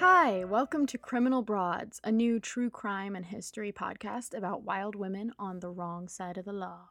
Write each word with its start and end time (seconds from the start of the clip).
Hi, 0.00 0.44
welcome 0.46 0.86
to 0.86 0.96
Criminal 0.96 1.42
Broads, 1.42 2.00
a 2.02 2.10
new 2.10 2.40
true 2.40 2.70
crime 2.70 3.14
and 3.14 3.26
history 3.26 3.70
podcast 3.70 4.34
about 4.34 4.62
wild 4.62 4.94
women 4.94 5.30
on 5.38 5.60
the 5.60 5.68
wrong 5.68 6.08
side 6.08 6.38
of 6.38 6.46
the 6.46 6.54
law. 6.54 6.88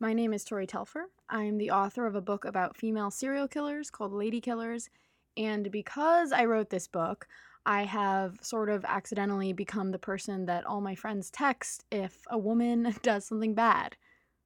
My 0.00 0.12
name 0.12 0.32
is 0.32 0.42
Tori 0.42 0.66
Telfer. 0.66 1.08
I'm 1.28 1.56
the 1.56 1.70
author 1.70 2.04
of 2.04 2.16
a 2.16 2.20
book 2.20 2.44
about 2.44 2.76
female 2.76 3.12
serial 3.12 3.46
killers 3.46 3.90
called 3.90 4.12
Lady 4.12 4.40
Killers, 4.40 4.90
and 5.36 5.70
because 5.70 6.32
I 6.32 6.46
wrote 6.46 6.70
this 6.70 6.88
book, 6.88 7.28
I 7.64 7.84
have 7.84 8.38
sort 8.42 8.70
of 8.70 8.84
accidentally 8.86 9.52
become 9.52 9.92
the 9.92 9.98
person 10.00 10.46
that 10.46 10.66
all 10.66 10.80
my 10.80 10.96
friends 10.96 11.30
text 11.30 11.84
if 11.92 12.22
a 12.28 12.38
woman 12.38 12.92
does 13.04 13.24
something 13.24 13.54
bad. 13.54 13.96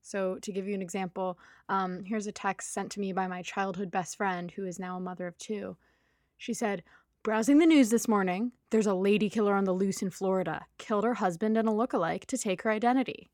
So, 0.02 0.37
to 0.42 0.52
give 0.52 0.68
you 0.68 0.74
an 0.74 0.82
example, 0.82 1.38
um, 1.70 2.04
here's 2.04 2.26
a 2.26 2.32
text 2.32 2.74
sent 2.74 2.92
to 2.92 3.01
me 3.01 3.15
by 3.15 3.26
my 3.26 3.40
childhood 3.40 3.90
best 3.90 4.18
friend, 4.18 4.51
who 4.51 4.66
is 4.66 4.78
now 4.78 4.98
a 4.98 5.01
mother 5.01 5.26
of 5.26 5.38
two. 5.38 5.78
She 6.37 6.52
said, 6.52 6.82
Browsing 7.27 7.59
the 7.59 7.66
news 7.66 7.91
this 7.91 8.07
morning, 8.07 8.53
there's 8.71 8.87
a 8.87 8.95
lady 8.95 9.29
killer 9.29 9.57
on 9.57 9.65
the 9.65 9.73
loose 9.73 10.01
in 10.01 10.11
Florida. 10.11 10.65
Killed 10.79 11.03
her 11.03 11.15
husband 11.15 11.59
and 11.59 11.69
a 11.69 11.73
look-alike 11.73 12.25
to 12.27 12.39
take 12.39 12.62
her 12.62 12.71
identity. 12.71 13.33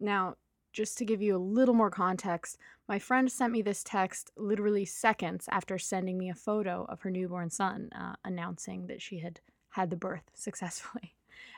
Now, 0.00 0.36
just 0.72 0.96
to 0.96 1.04
give 1.04 1.20
you 1.20 1.36
a 1.36 1.48
little 1.58 1.74
more 1.74 1.90
context, 1.90 2.56
my 2.88 2.98
friend 2.98 3.30
sent 3.30 3.52
me 3.52 3.60
this 3.60 3.84
text 3.84 4.30
literally 4.38 4.86
seconds 4.86 5.46
after 5.50 5.76
sending 5.76 6.16
me 6.16 6.30
a 6.30 6.34
photo 6.34 6.86
of 6.88 7.02
her 7.02 7.10
newborn 7.10 7.50
son, 7.50 7.90
uh, 7.94 8.14
announcing 8.24 8.86
that 8.86 9.02
she 9.02 9.18
had 9.18 9.40
had 9.68 9.90
the 9.90 9.96
birth 9.96 10.24
successfully. 10.34 11.14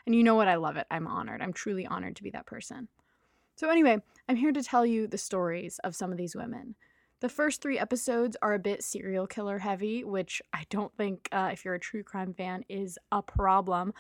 And 0.06 0.14
you 0.16 0.24
know 0.24 0.34
what? 0.34 0.48
I 0.48 0.56
love 0.56 0.77
it. 0.77 0.89
I'm 0.91 1.06
honored. 1.06 1.41
I'm 1.41 1.52
truly 1.52 1.86
honored 1.86 2.16
to 2.16 2.24
be 2.24 2.30
that 2.30 2.46
person. 2.46 2.89
So, 3.55 3.70
anyway, 3.70 4.02
I'm 4.28 4.34
here 4.34 4.50
to 4.50 4.62
tell 4.64 4.84
you 4.84 5.06
the 5.06 5.18
stories 5.18 5.78
of 5.84 5.94
some 5.94 6.11
of 6.11 6.18
these 6.18 6.34
women. 6.34 6.74
The 7.20 7.28
first 7.28 7.62
three 7.62 7.78
episodes 7.78 8.36
are 8.42 8.54
a 8.54 8.58
bit 8.58 8.82
serial 8.82 9.26
killer 9.26 9.58
heavy, 9.58 10.04
which 10.04 10.42
I 10.52 10.64
don't 10.68 10.94
think, 10.96 11.28
uh, 11.32 11.50
if 11.52 11.64
you're 11.64 11.74
a 11.74 11.80
true 11.80 12.02
crime 12.02 12.34
fan, 12.34 12.64
is 12.68 12.98
a 13.12 13.22
problem. 13.22 13.94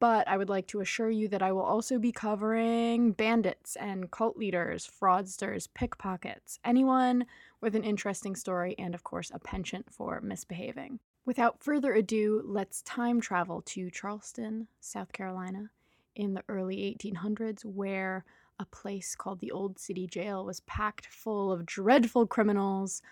But 0.00 0.28
I 0.28 0.36
would 0.36 0.48
like 0.48 0.68
to 0.68 0.80
assure 0.80 1.10
you 1.10 1.26
that 1.28 1.42
I 1.42 1.50
will 1.50 1.62
also 1.62 1.98
be 1.98 2.12
covering 2.12 3.12
bandits 3.12 3.74
and 3.74 4.10
cult 4.12 4.36
leaders, 4.36 4.88
fraudsters, 4.88 5.66
pickpockets, 5.74 6.60
anyone 6.64 7.26
with 7.60 7.74
an 7.74 7.82
interesting 7.82 8.36
story, 8.36 8.76
and 8.78 8.94
of 8.94 9.02
course, 9.02 9.32
a 9.34 9.40
penchant 9.40 9.92
for 9.92 10.20
misbehaving. 10.20 11.00
Without 11.24 11.60
further 11.60 11.92
ado, 11.94 12.42
let's 12.44 12.82
time 12.82 13.20
travel 13.20 13.60
to 13.62 13.90
Charleston, 13.90 14.68
South 14.80 15.12
Carolina, 15.12 15.70
in 16.14 16.34
the 16.34 16.44
early 16.48 16.96
1800s, 16.96 17.64
where 17.64 18.24
a 18.58 18.64
place 18.66 19.14
called 19.14 19.40
the 19.40 19.52
Old 19.52 19.78
City 19.78 20.06
Jail 20.06 20.44
was 20.44 20.60
packed 20.60 21.06
full 21.06 21.52
of 21.52 21.66
dreadful 21.66 22.26
criminals, 22.26 23.02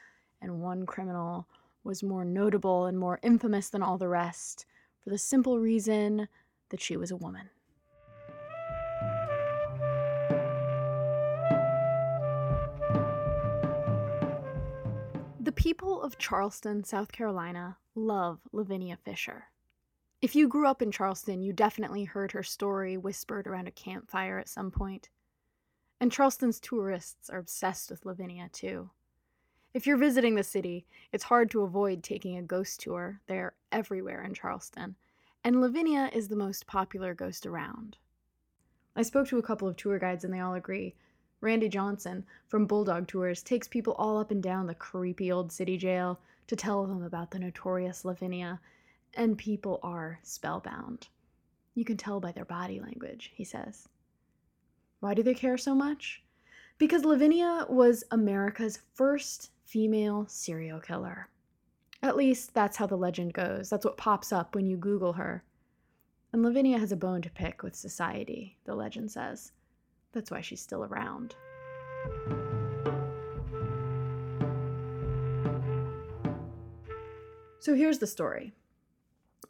and 0.41 0.61
one 0.61 0.87
criminal 0.87 1.47
was 1.85 2.03
more 2.03 2.25
notable 2.25 2.87
and 2.87 2.99
more 2.99 3.21
infamous 3.23 3.69
than 3.71 3.83
all 3.83 3.97
the 3.97 4.09
rest 4.09 4.67
for 5.03 5.11
the 5.11 5.19
simple 5.19 5.61
reason 5.61 6.29
that 6.71 6.81
she 6.81 6.97
was 6.97 7.13
a 7.13 7.17
woman. 7.17 7.49
The 15.39 15.53
people 15.53 16.03
of 16.03 16.19
Charleston, 16.19 16.83
South 16.83 17.13
Carolina, 17.13 17.77
love 17.95 18.41
Lavinia 18.51 18.99
Fisher. 19.05 19.45
If 20.21 20.35
you 20.35 20.49
grew 20.49 20.67
up 20.67 20.83
in 20.83 20.91
Charleston, 20.91 21.43
you 21.43 21.53
definitely 21.53 22.03
heard 22.03 22.33
her 22.33 22.43
story 22.43 22.97
whispered 22.97 23.47
around 23.47 23.69
a 23.69 23.71
campfire 23.71 24.41
at 24.41 24.49
some 24.49 24.73
point. 24.73 25.09
And 26.01 26.13
Charleston's 26.13 26.61
tourists 26.61 27.31
are 27.31 27.39
obsessed 27.39 27.91
with 27.91 28.05
Lavinia, 28.05 28.51
too. 28.53 28.91
If 29.73 29.87
you're 29.87 29.97
visiting 29.97 30.35
the 30.35 30.43
city, 30.43 30.87
it's 31.13 31.25
hard 31.25 31.51
to 31.51 31.63
avoid 31.63 32.03
taking 32.03 32.37
a 32.37 32.43
ghost 32.43 32.81
tour. 32.81 33.21
They're 33.27 33.55
everywhere 33.73 34.23
in 34.23 34.35
Charleston. 34.35 34.97
And 35.45 35.61
Lavinia 35.61 36.11
is 36.13 36.29
the 36.29 36.37
most 36.37 36.67
popular 36.67 37.15
ghost 37.15 37.47
around. 37.47 37.99
I 38.97 39.03
spoke 39.03 39.29
to 39.29 39.39
a 39.39 39.43
couple 39.43 39.69
of 39.69 39.77
tour 39.77 39.99
guides 39.99 40.25
and 40.25 40.33
they 40.33 40.41
all 40.41 40.55
agree. 40.55 40.95
Randy 41.43 41.69
Johnson 41.69 42.25
from 42.49 42.67
Bulldog 42.67 43.07
Tours 43.07 43.43
takes 43.43 43.69
people 43.69 43.93
all 43.99 44.19
up 44.19 44.31
and 44.31 44.43
down 44.43 44.67
the 44.67 44.75
creepy 44.75 45.31
old 45.31 45.53
city 45.53 45.77
jail 45.77 46.19
to 46.47 46.57
tell 46.57 46.87
them 46.87 47.03
about 47.03 47.31
the 47.31 47.39
notorious 47.39 48.05
Lavinia, 48.05 48.61
and 49.15 49.37
people 49.37 49.79
are 49.83 50.19
spellbound. 50.23 51.09
You 51.75 51.85
can 51.85 51.99
tell 51.99 52.21
by 52.21 52.33
their 52.33 52.45
body 52.45 52.81
language, 52.81 53.33
he 53.35 53.45
says. 53.45 53.89
Why 55.07 55.15
do 55.15 55.23
they 55.23 55.35
care 55.35 55.57
so 55.57 55.73
much? 55.73 56.25
Because 56.79 57.05
Lavinia 57.05 57.67
was 57.69 58.03
America's 58.11 58.81
first 58.95 59.53
female 59.65 60.27
serial 60.27 60.81
killer. 60.81 61.29
At 62.03 62.17
least 62.17 62.55
that's 62.55 62.77
how 62.77 62.89
the 62.89 62.97
legend 62.97 63.33
goes. 63.33 63.71
That's 63.71 63.85
what 63.85 63.97
pops 63.97 64.33
up 64.33 64.57
when 64.57 64.67
you 64.67 64.77
Google 64.77 65.13
her. 65.13 65.45
And 66.33 66.43
Lavinia 66.43 66.77
has 66.81 66.91
a 66.91 66.97
bone 66.97 67.23
to 67.23 67.31
pick 67.31 67.63
with 67.63 67.77
society, 67.77 68.59
the 68.65 68.75
legend 68.75 69.13
says. 69.13 69.53
That's 70.11 70.33
why 70.33 70.41
she's 70.41 70.61
still 70.61 70.83
around. 70.83 71.37
So 77.61 77.75
here's 77.77 78.01
the 78.01 78.09
story. 78.09 78.55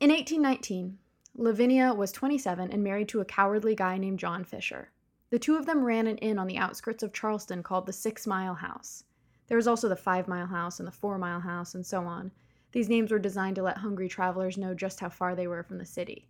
In 0.01 0.11
1819, 0.11 0.99
Lavinia 1.35 1.95
was 1.95 2.13
27 2.13 2.71
and 2.71 2.85
married 2.85 3.09
to 3.09 3.23
a 3.23 3.25
cowardly 3.25 3.75
guy 3.75 3.97
named 3.97 4.19
John 4.19 4.45
Fisher. 4.45 4.91
The 5.37 5.41
two 5.41 5.57
of 5.57 5.67
them 5.67 5.85
ran 5.85 6.07
an 6.07 6.17
inn 6.17 6.39
on 6.39 6.47
the 6.47 6.57
outskirts 6.57 7.03
of 7.03 7.13
Charleston 7.13 7.63
called 7.63 7.85
the 7.85 7.93
Six 7.93 8.27
Mile 8.27 8.55
House. 8.55 9.05
There 9.49 9.59
was 9.59 9.67
also 9.67 9.87
the 9.87 9.95
Five 9.95 10.27
Mile 10.27 10.47
House 10.47 10.81
and 10.81 10.87
the 10.87 10.91
Four 10.91 11.19
Mile 11.19 11.41
House, 11.41 11.75
and 11.75 11.85
so 11.85 12.05
on. 12.05 12.33
These 12.73 12.89
names 12.89 13.13
were 13.13 13.19
designed 13.19 13.57
to 13.57 13.63
let 13.63 13.77
hungry 13.77 14.09
travelers 14.09 14.57
know 14.57 14.73
just 14.73 15.01
how 15.01 15.11
far 15.11 15.35
they 15.35 15.47
were 15.47 15.63
from 15.63 15.77
the 15.77 15.85
city. 15.85 16.27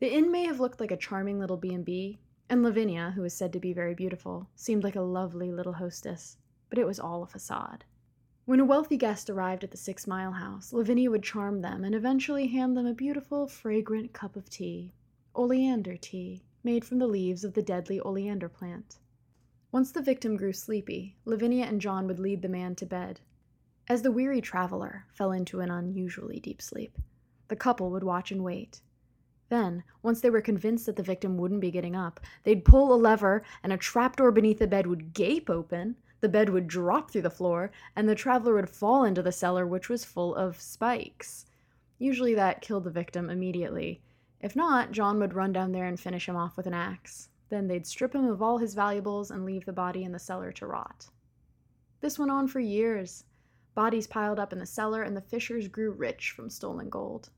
The 0.00 0.12
inn 0.12 0.30
may 0.30 0.44
have 0.44 0.60
looked 0.60 0.78
like 0.78 0.90
a 0.90 0.96
charming 0.98 1.40
little 1.40 1.56
B&B, 1.56 2.18
and 2.50 2.62
Lavinia, 2.62 3.12
who 3.12 3.22
was 3.22 3.32
said 3.32 3.50
to 3.54 3.58
be 3.58 3.72
very 3.72 3.94
beautiful, 3.94 4.50
seemed 4.54 4.84
like 4.84 4.96
a 4.96 5.00
lovely 5.00 5.50
little 5.50 5.72
hostess, 5.72 6.36
but 6.68 6.78
it 6.78 6.86
was 6.86 7.00
all 7.00 7.22
a 7.22 7.26
facade. 7.26 7.86
When 8.44 8.60
a 8.60 8.66
wealthy 8.66 8.98
guest 8.98 9.30
arrived 9.30 9.64
at 9.64 9.70
the 9.70 9.78
Six 9.78 10.06
Mile 10.06 10.32
House, 10.32 10.70
Lavinia 10.74 11.10
would 11.10 11.22
charm 11.22 11.62
them 11.62 11.82
and 11.82 11.94
eventually 11.94 12.48
hand 12.48 12.76
them 12.76 12.84
a 12.84 12.92
beautiful, 12.92 13.46
fragrant 13.46 14.12
cup 14.12 14.36
of 14.36 14.50
tea, 14.50 14.92
oleander 15.34 15.96
tea, 15.96 16.42
made 16.64 16.84
from 16.84 16.98
the 16.98 17.06
leaves 17.06 17.44
of 17.44 17.54
the 17.54 17.62
deadly 17.62 18.00
oleander 18.00 18.48
plant. 18.48 18.98
Once 19.72 19.90
the 19.90 20.02
victim 20.02 20.36
grew 20.36 20.52
sleepy, 20.52 21.16
Lavinia 21.24 21.64
and 21.64 21.80
John 21.80 22.06
would 22.06 22.18
lead 22.18 22.42
the 22.42 22.48
man 22.48 22.74
to 22.76 22.86
bed. 22.86 23.20
As 23.88 24.02
the 24.02 24.12
weary 24.12 24.40
traveler 24.40 25.06
fell 25.08 25.32
into 25.32 25.60
an 25.60 25.70
unusually 25.70 26.38
deep 26.38 26.62
sleep, 26.62 26.98
the 27.48 27.56
couple 27.56 27.90
would 27.90 28.04
watch 28.04 28.30
and 28.30 28.44
wait. 28.44 28.80
Then, 29.48 29.82
once 30.02 30.20
they 30.20 30.30
were 30.30 30.40
convinced 30.40 30.86
that 30.86 30.96
the 30.96 31.02
victim 31.02 31.36
wouldn't 31.36 31.60
be 31.60 31.70
getting 31.70 31.96
up, 31.96 32.20
they'd 32.44 32.64
pull 32.64 32.94
a 32.94 32.96
lever 32.96 33.42
and 33.62 33.72
a 33.72 33.76
trapdoor 33.76 34.30
beneath 34.30 34.58
the 34.58 34.66
bed 34.66 34.86
would 34.86 35.12
gape 35.12 35.50
open, 35.50 35.96
the 36.20 36.28
bed 36.28 36.48
would 36.48 36.68
drop 36.68 37.10
through 37.10 37.22
the 37.22 37.30
floor, 37.30 37.70
and 37.96 38.08
the 38.08 38.14
traveler 38.14 38.54
would 38.54 38.70
fall 38.70 39.04
into 39.04 39.22
the 39.22 39.32
cellar, 39.32 39.66
which 39.66 39.88
was 39.88 40.04
full 40.04 40.34
of 40.34 40.60
spikes. 40.60 41.44
Usually 41.98 42.34
that 42.34 42.62
killed 42.62 42.84
the 42.84 42.90
victim 42.90 43.28
immediately, 43.28 44.00
if 44.42 44.56
not, 44.56 44.90
John 44.90 45.18
would 45.20 45.34
run 45.34 45.52
down 45.52 45.72
there 45.72 45.86
and 45.86 45.98
finish 45.98 46.28
him 46.28 46.36
off 46.36 46.56
with 46.56 46.66
an 46.66 46.74
axe. 46.74 47.28
Then 47.48 47.68
they'd 47.68 47.86
strip 47.86 48.14
him 48.14 48.26
of 48.26 48.42
all 48.42 48.58
his 48.58 48.74
valuables 48.74 49.30
and 49.30 49.44
leave 49.44 49.64
the 49.64 49.72
body 49.72 50.02
in 50.04 50.12
the 50.12 50.18
cellar 50.18 50.50
to 50.52 50.66
rot. 50.66 51.08
This 52.00 52.18
went 52.18 52.32
on 52.32 52.48
for 52.48 52.58
years. 52.58 53.24
Bodies 53.74 54.06
piled 54.06 54.40
up 54.40 54.52
in 54.52 54.58
the 54.58 54.66
cellar, 54.66 55.02
and 55.02 55.16
the 55.16 55.20
Fishers 55.20 55.68
grew 55.68 55.92
rich 55.92 56.32
from 56.32 56.50
stolen 56.50 56.90
gold. 56.90 57.30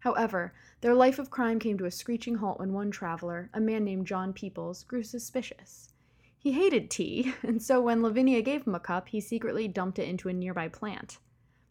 However, 0.00 0.54
their 0.82 0.94
life 0.94 1.18
of 1.18 1.30
crime 1.30 1.58
came 1.58 1.76
to 1.78 1.86
a 1.86 1.90
screeching 1.90 2.36
halt 2.36 2.60
when 2.60 2.72
one 2.72 2.92
traveler, 2.92 3.50
a 3.52 3.60
man 3.60 3.82
named 3.82 4.06
John 4.06 4.32
Peoples, 4.32 4.84
grew 4.84 5.02
suspicious. 5.02 5.92
He 6.38 6.52
hated 6.52 6.90
tea, 6.90 7.34
and 7.42 7.60
so 7.60 7.80
when 7.80 8.02
Lavinia 8.02 8.40
gave 8.40 8.66
him 8.66 8.74
a 8.76 8.80
cup, 8.80 9.08
he 9.08 9.20
secretly 9.20 9.66
dumped 9.66 9.98
it 9.98 10.08
into 10.08 10.28
a 10.28 10.32
nearby 10.32 10.68
plant. 10.68 11.18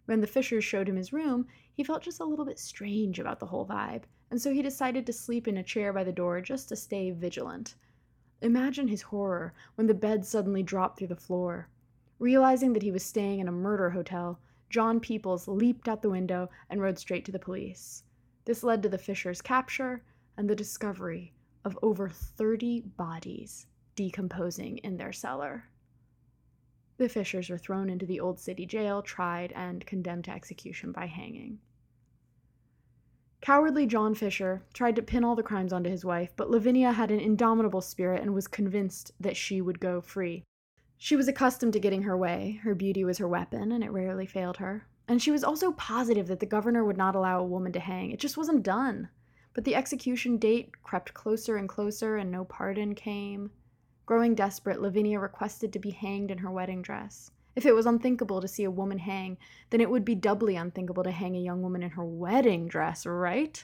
When 0.06 0.20
the 0.20 0.28
Fishers 0.28 0.66
showed 0.66 0.90
him 0.90 0.98
his 0.98 1.14
room, 1.14 1.48
he 1.72 1.84
felt 1.84 2.04
just 2.04 2.20
a 2.20 2.26
little 2.26 2.46
bit 2.46 2.60
strange 2.60 3.20
about 3.20 3.40
the 3.40 3.46
whole 3.46 3.66
vibe, 3.66 4.04
and 4.30 4.42
so 4.42 4.51
he 4.51 4.62
decided 4.62 5.06
to 5.06 5.13
sleep 5.13 5.48
in 5.48 5.57
a 5.57 5.63
chair 5.63 5.94
by 5.94 6.04
the 6.04 6.12
door 6.12 6.42
just 6.42 6.69
to 6.69 6.75
stay 6.75 7.12
vigilant. 7.12 7.75
Imagine 8.42 8.88
his 8.88 9.04
horror 9.04 9.54
when 9.75 9.88
the 9.88 9.94
bed 9.94 10.25
suddenly 10.25 10.63
dropped 10.63 11.00
through 11.00 11.07
the 11.07 11.16
floor. 11.16 11.69
Realizing 12.19 12.74
that 12.74 12.83
he 12.83 12.92
was 12.92 13.04
staying 13.04 13.39
in 13.39 13.48
a 13.48 13.51
murder 13.51 13.89
hotel, 13.89 14.39
John 14.69 15.00
Peoples 15.00 15.48
leaped 15.48 15.88
out 15.88 16.01
the 16.01 16.10
window 16.10 16.50
and 16.69 16.81
rode 16.81 17.00
straight 17.00 17.25
to 17.25 17.31
the 17.31 17.39
police. 17.39 18.04
This 18.45 18.63
led 18.63 18.83
to 18.83 18.89
the 18.89 18.98
Fishers' 18.98 19.42
capture 19.42 20.04
and 20.38 20.50
the 20.50 20.56
discovery 20.56 21.33
of 21.63 21.80
over 21.81 22.10
30 22.10 22.81
bodies 22.81 23.68
decomposing 23.95 24.77
in 24.80 24.98
their 24.98 25.13
cellar. 25.13 25.69
The 26.98 27.10
Fishers 27.10 27.50
were 27.50 27.57
thrown 27.57 27.89
into 27.89 28.06
the 28.06 28.19
Old 28.19 28.39
City 28.39 28.66
Jail, 28.66 29.01
tried, 29.01 29.51
and 29.54 29.86
condemned 29.86 30.25
to 30.25 30.31
execution 30.31 30.92
by 30.92 31.07
hanging. 31.07 31.60
Cowardly 33.46 33.86
John 33.86 34.16
Fisher 34.16 34.64
tried 34.74 34.96
to 34.96 35.04
pin 35.04 35.24
all 35.24 35.36
the 35.36 35.44
crimes 35.44 35.72
onto 35.72 35.88
his 35.88 36.04
wife, 36.04 36.34
but 36.36 36.50
Lavinia 36.50 36.92
had 36.94 37.12
an 37.12 37.20
indomitable 37.20 37.80
spirit 37.80 38.24
and 38.24 38.34
was 38.34 38.48
convinced 38.48 39.12
that 39.20 39.38
she 39.38 39.62
would 39.62 39.80
go 39.80 40.02
free. 40.02 40.44
She 40.98 41.16
was 41.16 41.28
accustomed 41.28 41.74
to 41.74 41.80
getting 41.80 42.02
her 42.02 42.18
way, 42.18 42.60
her 42.64 42.74
beauty 42.74 43.04
was 43.04 43.20
her 43.20 43.28
weapon, 43.28 43.72
and 43.72 43.84
it 43.84 43.92
rarely 43.92 44.26
failed 44.26 44.58
her. 44.58 44.88
And 45.08 45.22
she 45.22 45.30
was 45.30 45.44
also 45.44 45.74
positive 45.74 46.26
that 46.26 46.40
the 46.40 46.48
governor 46.48 46.84
would 46.84 46.98
not 46.98 47.14
allow 47.14 47.40
a 47.40 47.46
woman 47.46 47.72
to 47.74 47.80
hang. 47.80 48.10
It 48.10 48.20
just 48.20 48.36
wasn't 48.36 48.64
done. 48.64 49.10
But 49.54 49.64
the 49.64 49.76
execution 49.76 50.38
date 50.38 50.82
crept 50.82 51.14
closer 51.14 51.56
and 51.56 51.70
closer, 51.70 52.18
and 52.18 52.32
no 52.32 52.46
pardon 52.46 52.96
came. 52.96 53.52
Growing 54.08 54.34
desperate, 54.34 54.82
Lavinia 54.82 55.20
requested 55.20 55.72
to 55.74 55.78
be 55.78 55.92
hanged 55.92 56.32
in 56.32 56.40
her 56.40 56.50
wedding 56.50 56.82
dress. 56.82 57.30
If 57.56 57.66
it 57.66 57.74
was 57.74 57.86
unthinkable 57.86 58.42
to 58.42 58.48
see 58.48 58.66
a 58.66 58.72
woman 58.72 59.00
hang, 59.00 59.38
then 59.69 59.80
it 59.80 59.90
would 59.90 60.04
be 60.04 60.16
doubly 60.16 60.56
unthinkable 60.57 61.04
to 61.04 61.12
hang 61.12 61.36
a 61.36 61.42
young 61.42 61.62
woman 61.62 61.84
in 61.84 61.92
her 61.92 62.04
wedding 62.04 62.68
dress, 62.68 63.06
right? 63.06 63.63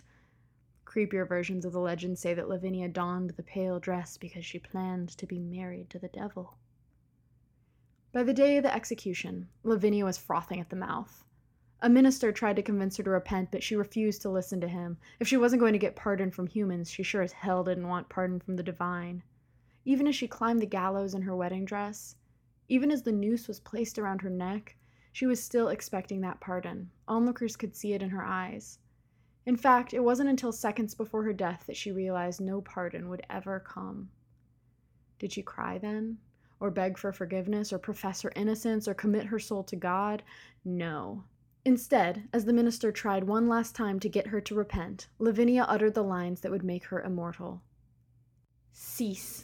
Creepier 0.86 1.28
versions 1.28 1.66
of 1.66 1.74
the 1.74 1.80
legend 1.80 2.18
say 2.18 2.34
that 2.34 2.50
Lavinia 2.50 2.88
donned 2.88 3.32
the 3.32 3.44
pale 3.44 3.80
dress 3.80 4.18
because 4.18 4.46
she 4.46 4.60
planned 4.60 5.10
to 5.18 5.26
be 5.26 5.40
married 5.40 5.90
to 5.90 6.00
the 6.00 6.08
devil. 6.08 6.58
By 8.14 8.24
the 8.24 8.34
day 8.34 8.58
of 8.58 8.64
the 8.64 8.74
execution, 8.74 9.48
Lavinia 9.64 10.06
was 10.06 10.18
frothing 10.18 10.60
at 10.60 10.70
the 10.70 10.76
mouth. 10.76 11.24
A 11.82 11.90
minister 11.90 12.32
tried 12.32 12.58
to 12.58 12.62
convince 12.62 12.98
her 12.98 13.04
to 13.04 13.10
repent, 13.10 13.52
but 13.52 13.64
she 13.64 13.76
refused 13.76 14.22
to 14.22 14.30
listen 14.30 14.62
to 14.62 14.68
him. 14.68 14.98
If 15.20 15.28
she 15.28 15.38
wasn't 15.38 15.62
going 15.62 15.74
to 15.74 15.80
get 15.80 15.96
pardon 15.96 16.30
from 16.30 16.48
humans, 16.48 16.92
she 16.92 17.04
sure 17.04 17.22
as 17.22 17.32
hell 17.32 17.64
didn't 17.64 17.88
want 17.88 18.10
pardon 18.10 18.40
from 18.40 18.56
the 18.56 18.64
divine. 18.64 19.24
Even 19.84 20.08
as 20.08 20.16
she 20.16 20.28
climbed 20.28 20.62
the 20.62 20.66
gallows 20.66 21.14
in 21.14 21.24
her 21.24 21.36
wedding 21.36 21.66
dress, 21.66 22.16
even 22.72 22.90
as 22.90 23.04
the 23.04 23.12
noose 23.12 23.50
was 23.50 23.60
placed 23.60 24.00
around 24.00 24.22
her 24.22 24.30
neck, 24.30 24.78
she 25.12 25.26
was 25.26 25.44
still 25.44 25.68
expecting 25.68 26.22
that 26.22 26.40
pardon. 26.40 26.90
Onlookers 27.06 27.58
could 27.58 27.76
see 27.76 27.92
it 27.92 28.02
in 28.02 28.10
her 28.12 28.24
eyes. 28.24 28.80
In 29.46 29.58
fact, 29.58 29.94
it 29.94 30.00
wasn't 30.00 30.30
until 30.30 30.54
seconds 30.54 30.96
before 30.96 31.24
her 31.24 31.34
death 31.34 31.66
that 31.68 31.76
she 31.76 31.92
realized 31.92 32.40
no 32.40 32.62
pardon 32.62 33.10
would 33.10 33.24
ever 33.30 33.60
come. 33.60 34.10
Did 35.20 35.34
she 35.34 35.42
cry 35.42 35.80
then? 35.80 36.20
Or 36.62 36.72
beg 36.72 36.98
for 36.98 37.12
forgiveness, 37.12 37.74
or 37.74 37.78
profess 37.78 38.22
her 38.22 38.32
innocence, 38.38 38.88
or 38.88 38.94
commit 38.94 39.26
her 39.26 39.40
soul 39.40 39.66
to 39.66 39.76
God? 39.76 40.24
No. 40.64 41.26
Instead, 41.66 42.30
as 42.32 42.46
the 42.46 42.54
minister 42.54 42.90
tried 42.90 43.26
one 43.26 43.50
last 43.50 43.76
time 43.76 44.00
to 44.00 44.08
get 44.08 44.28
her 44.28 44.40
to 44.40 44.56
repent, 44.56 45.08
Lavinia 45.20 45.66
uttered 45.68 45.94
the 45.94 46.04
lines 46.04 46.40
that 46.40 46.52
would 46.52 46.64
make 46.64 46.86
her 46.86 47.02
immortal. 47.02 47.64
Cease. 48.72 49.44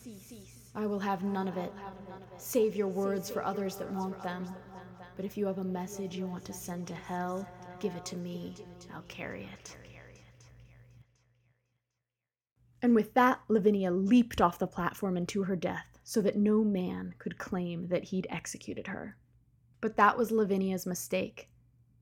I 0.77 0.85
will 0.85 0.99
have 0.99 1.23
none 1.23 1.47
of 1.47 1.57
it. 1.57 1.73
Save 2.37 2.75
your 2.75 2.87
words 2.87 3.31
for 3.31 3.43
others 3.43 3.77
that 3.77 3.91
want 3.91 4.21
them. 4.21 4.47
But 5.15 5.25
if 5.25 5.35
you 5.35 5.47
have 5.47 5.57
a 5.57 5.63
message 5.63 6.15
you 6.15 6.27
want 6.27 6.45
to 6.45 6.53
send 6.53 6.85
to 6.87 6.93
hell, 6.93 7.49
give 7.79 7.95
it 7.95 8.05
to 8.05 8.15
me. 8.15 8.53
I'll 8.93 9.01
carry 9.07 9.49
it. 9.51 9.75
And 12.83 12.93
with 12.93 13.15
that, 13.15 13.39
Lavinia 13.47 13.89
leaped 13.89 14.39
off 14.39 14.59
the 14.59 14.67
platform 14.67 15.17
into 15.17 15.43
her 15.43 15.55
death 15.55 15.97
so 16.03 16.21
that 16.21 16.37
no 16.37 16.63
man 16.63 17.15
could 17.17 17.39
claim 17.39 17.87
that 17.87 18.03
he'd 18.03 18.27
executed 18.29 18.85
her. 18.85 19.17
But 19.81 19.97
that 19.97 20.15
was 20.15 20.29
Lavinia's 20.29 20.85
mistake. 20.85 21.49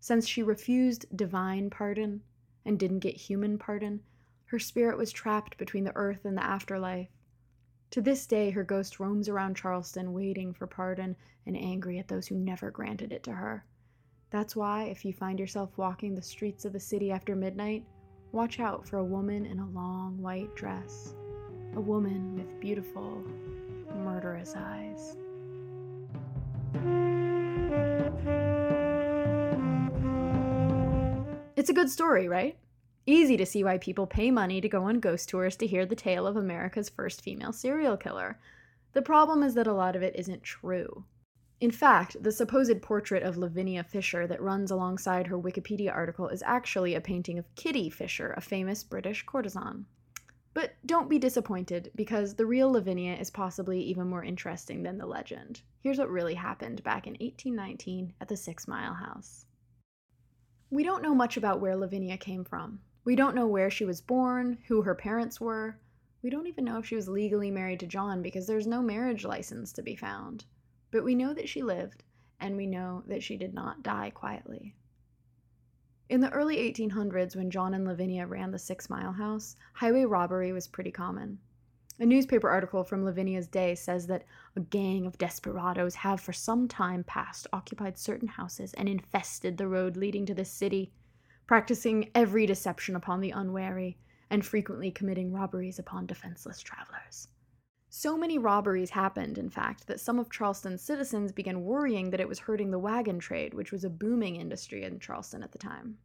Since 0.01 0.27
she 0.27 0.43
refused 0.43 1.05
divine 1.15 1.69
pardon 1.69 2.23
and 2.65 2.77
didn't 2.77 2.99
get 2.99 3.15
human 3.15 3.57
pardon, 3.57 4.01
her 4.47 4.59
spirit 4.59 4.97
was 4.97 5.13
trapped 5.13 5.57
between 5.57 5.85
the 5.85 5.95
earth 5.95 6.25
and 6.25 6.37
the 6.37 6.43
afterlife. 6.43 7.07
To 7.95 8.01
this 8.01 8.27
day, 8.27 8.49
her 8.49 8.65
ghost 8.65 8.99
roams 8.99 9.29
around 9.29 9.55
Charleston 9.55 10.11
waiting 10.11 10.53
for 10.53 10.67
pardon 10.67 11.15
and 11.45 11.55
angry 11.55 11.97
at 11.97 12.09
those 12.09 12.27
who 12.27 12.35
never 12.35 12.69
granted 12.69 13.13
it 13.13 13.23
to 13.23 13.31
her. 13.31 13.63
That's 14.31 14.53
why, 14.53 14.83
if 14.87 15.05
you 15.05 15.13
find 15.13 15.39
yourself 15.39 15.77
walking 15.77 16.13
the 16.13 16.21
streets 16.21 16.65
of 16.65 16.73
the 16.73 16.79
city 16.81 17.09
after 17.09 17.37
midnight, 17.37 17.85
watch 18.33 18.59
out 18.59 18.85
for 18.85 18.97
a 18.97 19.03
woman 19.05 19.45
in 19.45 19.59
a 19.59 19.69
long 19.69 20.21
white 20.21 20.53
dress. 20.57 21.15
A 21.77 21.79
woman 21.79 22.35
with 22.35 22.59
beautiful, 22.59 23.23
murderous 23.95 24.55
eyes. 24.57 25.15
It's 31.55 31.69
a 31.69 31.73
good 31.73 31.89
story, 31.89 32.27
right? 32.27 32.57
Easy 33.07 33.37
to 33.37 33.45
see 33.45 33.63
why 33.63 33.77
people 33.77 34.07
pay 34.07 34.31
money 34.31 34.59
to 34.59 34.67
go 34.67 34.85
on 34.85 34.99
ghost 34.99 35.29
tours 35.29 35.55
to 35.57 35.67
hear 35.67 35.85
the 35.85 35.95
tale 35.95 36.25
of 36.25 36.35
America's 36.35 36.89
first 36.89 37.21
female 37.21 37.53
serial 37.53 37.95
killer. 37.95 38.39
The 38.93 39.03
problem 39.03 39.43
is 39.43 39.53
that 39.53 39.67
a 39.67 39.73
lot 39.73 39.95
of 39.95 40.01
it 40.01 40.15
isn't 40.15 40.41
true. 40.41 41.05
In 41.61 41.69
fact, 41.69 42.21
the 42.23 42.31
supposed 42.31 42.81
portrait 42.81 43.21
of 43.21 43.37
Lavinia 43.37 43.83
Fisher 43.83 44.25
that 44.25 44.41
runs 44.41 44.71
alongside 44.71 45.27
her 45.27 45.37
Wikipedia 45.37 45.93
article 45.93 46.27
is 46.29 46.41
actually 46.45 46.95
a 46.95 47.01
painting 47.01 47.37
of 47.37 47.53
Kitty 47.55 47.91
Fisher, 47.91 48.33
a 48.35 48.41
famous 48.41 48.83
British 48.83 49.23
courtesan. 49.23 49.85
But 50.55 50.73
don't 50.85 51.09
be 51.09 51.19
disappointed, 51.19 51.91
because 51.95 52.33
the 52.33 52.45
real 52.45 52.71
Lavinia 52.71 53.15
is 53.15 53.29
possibly 53.29 53.81
even 53.81 54.07
more 54.07 54.23
interesting 54.23 54.81
than 54.81 54.97
the 54.97 55.05
legend. 55.05 55.61
Here's 55.79 55.99
what 55.99 56.09
really 56.09 56.33
happened 56.33 56.81
back 56.83 57.05
in 57.05 57.13
1819 57.13 58.13
at 58.19 58.29
the 58.29 58.37
Six 58.37 58.67
Mile 58.67 58.95
House. 58.95 59.45
We 60.71 60.83
don't 60.83 61.03
know 61.03 61.13
much 61.13 61.37
about 61.37 61.61
where 61.61 61.75
Lavinia 61.75 62.17
came 62.17 62.43
from. 62.43 62.79
We 63.05 63.15
don't 63.15 63.35
know 63.35 63.45
where 63.45 63.69
she 63.69 63.85
was 63.85 64.01
born, 64.01 64.57
who 64.67 64.81
her 64.81 64.95
parents 64.95 65.39
were. 65.39 65.79
We 66.23 66.31
don't 66.31 66.47
even 66.47 66.65
know 66.65 66.79
if 66.79 66.87
she 66.87 66.95
was 66.95 67.07
legally 67.07 67.51
married 67.51 67.79
to 67.81 67.87
John 67.87 68.23
because 68.23 68.47
there's 68.47 68.65
no 68.65 68.81
marriage 68.81 69.23
license 69.23 69.71
to 69.73 69.83
be 69.83 69.95
found. 69.95 70.43
But 70.89 71.03
we 71.03 71.13
know 71.13 71.31
that 71.35 71.47
she 71.47 71.61
lived, 71.61 72.03
and 72.39 72.57
we 72.57 72.65
know 72.65 73.03
that 73.05 73.21
she 73.21 73.37
did 73.37 73.53
not 73.53 73.83
die 73.83 74.09
quietly. 74.09 74.73
In 76.09 76.19
the 76.19 76.31
early 76.31 76.57
1800s, 76.57 77.35
when 77.35 77.51
John 77.51 77.75
and 77.75 77.85
Lavinia 77.85 78.25
ran 78.25 78.49
the 78.49 78.57
Six 78.57 78.89
Mile 78.89 79.13
House, 79.13 79.55
highway 79.73 80.05
robbery 80.05 80.51
was 80.51 80.67
pretty 80.67 80.91
common. 80.91 81.37
A 81.99 82.05
newspaper 82.07 82.49
article 82.49 82.83
from 82.83 83.05
Lavinia's 83.05 83.47
day 83.47 83.75
says 83.75 84.07
that 84.07 84.25
a 84.55 84.61
gang 84.61 85.05
of 85.05 85.19
desperadoes 85.19 85.93
have 85.93 86.19
for 86.19 86.33
some 86.33 86.67
time 86.67 87.03
past 87.03 87.45
occupied 87.53 87.99
certain 87.99 88.27
houses 88.27 88.73
and 88.73 88.89
infested 88.89 89.57
the 89.57 89.67
road 89.67 89.95
leading 89.95 90.25
to 90.25 90.33
the 90.33 90.43
city, 90.43 90.91
practicing 91.47 92.09
every 92.15 92.45
deception 92.45 92.95
upon 92.95 93.21
the 93.21 93.31
unwary 93.31 93.97
and 94.29 94.45
frequently 94.45 94.91
committing 94.91 95.31
robberies 95.31 95.79
upon 95.79 96.05
defenseless 96.05 96.61
travelers. 96.61 97.27
So 97.89 98.17
many 98.17 98.37
robberies 98.37 98.89
happened, 98.89 99.37
in 99.37 99.49
fact, 99.49 99.87
that 99.87 99.99
some 99.99 100.19
of 100.19 100.29
Charleston's 100.29 100.81
citizens 100.81 101.31
began 101.31 101.63
worrying 101.63 102.09
that 102.09 102.19
it 102.19 102.27
was 102.27 102.39
hurting 102.39 102.71
the 102.71 102.79
wagon 102.79 103.19
trade, 103.19 103.53
which 103.53 103.71
was 103.71 103.85
a 103.85 103.89
booming 103.89 104.35
industry 104.35 104.83
in 104.83 104.99
Charleston 104.99 105.43
at 105.43 105.51
the 105.51 105.57
time. 105.57 105.97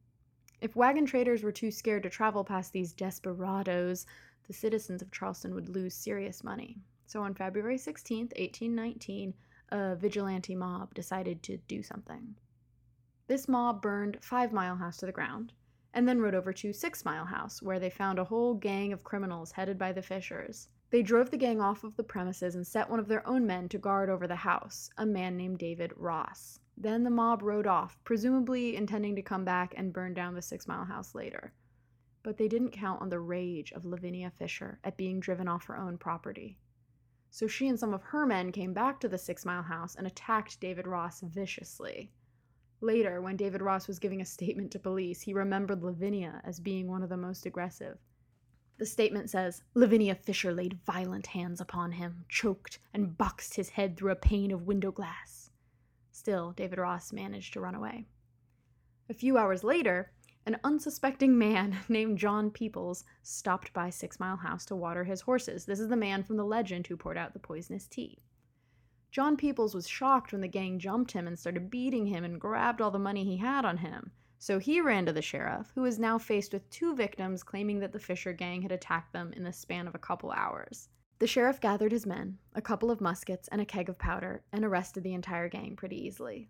If 0.61 0.77
wagon 0.77 1.07
traders 1.07 1.43
were 1.43 1.53
too 1.53 1.71
scared 1.71 2.03
to 2.03 2.11
travel 2.11 2.45
past 2.45 2.73
these 2.73 2.93
desperadoes, 2.93 4.07
the 4.47 4.53
citizens 4.53 5.01
of 5.01 5.11
Charleston 5.11 5.55
would 5.55 5.69
lose 5.69 5.95
serious 5.95 6.45
money. 6.45 6.79
So 7.07 7.23
on 7.23 7.35
February 7.35 7.79
16, 7.79 8.27
1819, 8.37 9.35
a 9.71 9.97
vigilante 9.97 10.55
mob 10.55 10.95
decided 10.95 11.43
to 11.45 11.57
do 11.57 11.83
something. 11.83 12.37
This 13.31 13.47
mob 13.47 13.81
burned 13.81 14.19
Five 14.21 14.53
Mile 14.53 14.75
House 14.75 14.97
to 14.97 15.07
the 15.07 15.13
ground, 15.13 15.53
and 15.95 16.09
then 16.09 16.21
rode 16.21 16.35
over 16.35 16.53
to 16.53 16.73
Six 16.73 17.05
Mile 17.05 17.27
House, 17.27 17.63
where 17.63 17.79
they 17.79 17.89
found 17.89 18.19
a 18.19 18.25
whole 18.25 18.55
gang 18.55 18.93
of 18.93 19.05
criminals 19.05 19.53
headed 19.53 19.79
by 19.79 19.93
the 19.93 20.03
Fishers. 20.03 20.69
They 20.91 21.05
drove 21.05 21.31
the 21.31 21.37
gang 21.37 21.61
off 21.61 21.85
of 21.85 21.95
the 21.95 22.03
premises 22.03 22.57
and 22.57 22.67
set 22.67 22.91
one 22.91 22.99
of 22.99 23.07
their 23.07 23.25
own 23.25 23.47
men 23.47 23.69
to 23.69 23.79
guard 23.79 24.11
over 24.11 24.27
the 24.27 24.35
house, 24.35 24.91
a 24.99 25.07
man 25.07 25.37
named 25.37 25.59
David 25.61 25.93
Ross. 25.95 26.59
Then 26.77 27.05
the 27.05 27.11
mob 27.11 27.43
rode 27.45 27.69
off, 27.69 28.01
presumably 28.03 28.75
intending 28.75 29.15
to 29.15 29.23
come 29.23 29.45
back 29.45 29.75
and 29.77 29.93
burn 29.93 30.13
down 30.13 30.35
the 30.35 30.43
Six 30.43 30.67
Mile 30.67 30.87
House 30.87 31.15
later 31.15 31.53
but 32.25 32.37
they 32.37 32.49
didn't 32.49 32.73
count 32.73 33.01
on 33.01 33.11
the 33.11 33.21
rage 33.21 33.71
of 33.71 33.85
Lavinia 33.85 34.33
Fisher 34.33 34.81
at 34.83 34.97
being 34.97 35.21
driven 35.21 35.47
off 35.47 35.67
her 35.67 35.79
own 35.79 35.99
property. 35.99 36.59
So 37.31 37.47
she 37.47 37.69
and 37.69 37.79
some 37.79 37.95
of 37.95 38.03
her 38.03 38.27
men 38.27 38.51
came 38.51 38.75
back 38.75 38.99
to 38.99 39.09
the 39.09 39.19
Six 39.19 39.47
Mile 39.47 39.63
House 39.63 39.95
and 39.95 40.05
attacked 40.05 40.59
David 40.59 40.89
Ross 40.89 41.21
viciously. 41.21 42.11
Later, 42.83 43.21
when 43.21 43.37
David 43.37 43.61
Ross 43.61 43.87
was 43.87 43.99
giving 43.99 44.23
a 44.23 44.27
statement 44.27 44.71
to 44.73 44.79
police, 44.79 45.21
he 45.21 45.35
remembered 45.35 45.83
Lavinia 45.83 46.41
as 46.45 46.61
being 46.61 46.89
one 46.89 47.03
of 47.03 47.11
the 47.11 47.17
most 47.17 47.45
aggressive. 47.45 47.99
The 48.79 48.87
statement 48.87 49.29
says 49.29 49.63
Lavinia 49.75 50.15
Fisher 50.15 50.55
laid 50.55 50.79
violent 50.87 51.27
hands 51.27 51.61
upon 51.61 51.93
him, 51.93 52.25
choked, 52.31 52.79
and 52.95 53.19
boxed 53.19 53.57
his 53.57 53.69
head 53.69 53.97
through 53.97 54.13
a 54.13 54.17
pane 54.17 54.51
of 54.51 54.67
window 54.67 54.91
glass. 54.91 55.51
Still, 56.11 56.53
David 56.53 56.79
Ross 56.79 57.13
managed 57.13 57.53
to 57.53 57.61
run 57.61 57.75
away. 57.75 58.07
A 59.11 59.15
few 59.15 59.37
hours 59.37 59.63
later, 59.63 60.13
an 60.47 60.59
unsuspecting 60.65 61.37
man 61.37 61.77
named 61.91 62.17
John 62.17 62.51
Peoples 62.51 63.05
stopped 63.23 63.75
by 63.75 63.91
Six 63.91 64.19
Mile 64.19 64.39
House 64.39 64.65
to 64.67 64.77
water 64.77 65.05
his 65.05 65.21
horses. 65.21 65.67
This 65.67 65.81
is 65.81 65.89
the 65.89 65.97
man 65.97 66.23
from 66.23 66.39
the 66.39 66.45
legend 66.45 66.87
who 66.87 66.97
poured 66.97 67.19
out 67.19 67.35
the 67.35 67.39
poisonous 67.39 67.87
tea. 67.87 68.23
John 69.11 69.37
Peoples 69.37 69.75
was 69.75 69.89
shocked 69.89 70.31
when 70.31 70.41
the 70.41 70.47
gang 70.47 70.79
jumped 70.79 71.11
him 71.11 71.27
and 71.27 71.37
started 71.37 71.69
beating 71.69 72.07
him 72.07 72.23
and 72.23 72.41
grabbed 72.41 72.81
all 72.81 72.93
the 72.93 72.99
money 72.99 73.25
he 73.25 73.39
had 73.39 73.65
on 73.65 73.79
him. 73.79 74.13
So 74.39 74.61
he 74.61 74.81
ran 74.81 75.05
to 75.07 75.13
the 75.13 75.21
sheriff, 75.21 75.73
who 75.75 75.85
is 75.85 75.99
now 75.99 76.17
faced 76.17 76.53
with 76.53 76.71
two 76.71 76.95
victims 76.95 77.43
claiming 77.43 77.81
that 77.81 77.93
the 77.93 77.99
Fisher 77.99 78.33
gang 78.33 78.63
had 78.63 78.71
attacked 78.71 79.13
them 79.13 79.33
in 79.33 79.43
the 79.43 79.53
span 79.53 79.89
of 79.89 79.97
a 79.97 79.99
couple 79.99 80.31
hours. 80.31 80.89
The 81.19 81.27
sheriff 81.27 81.61
gathered 81.61 81.91
his 81.91 82.07
men, 82.07 82.39
a 82.55 82.63
couple 82.63 82.91
of 82.91 83.01
muskets, 83.01 83.49
and 83.49 83.61
a 83.61 83.67
keg 83.67 83.89
of 83.89 83.99
powder, 83.99 84.45
and 84.53 84.65
arrested 84.65 85.03
the 85.03 85.13
entire 85.13 85.49
gang 85.49 85.75
pretty 85.75 85.97
easily. 86.07 86.49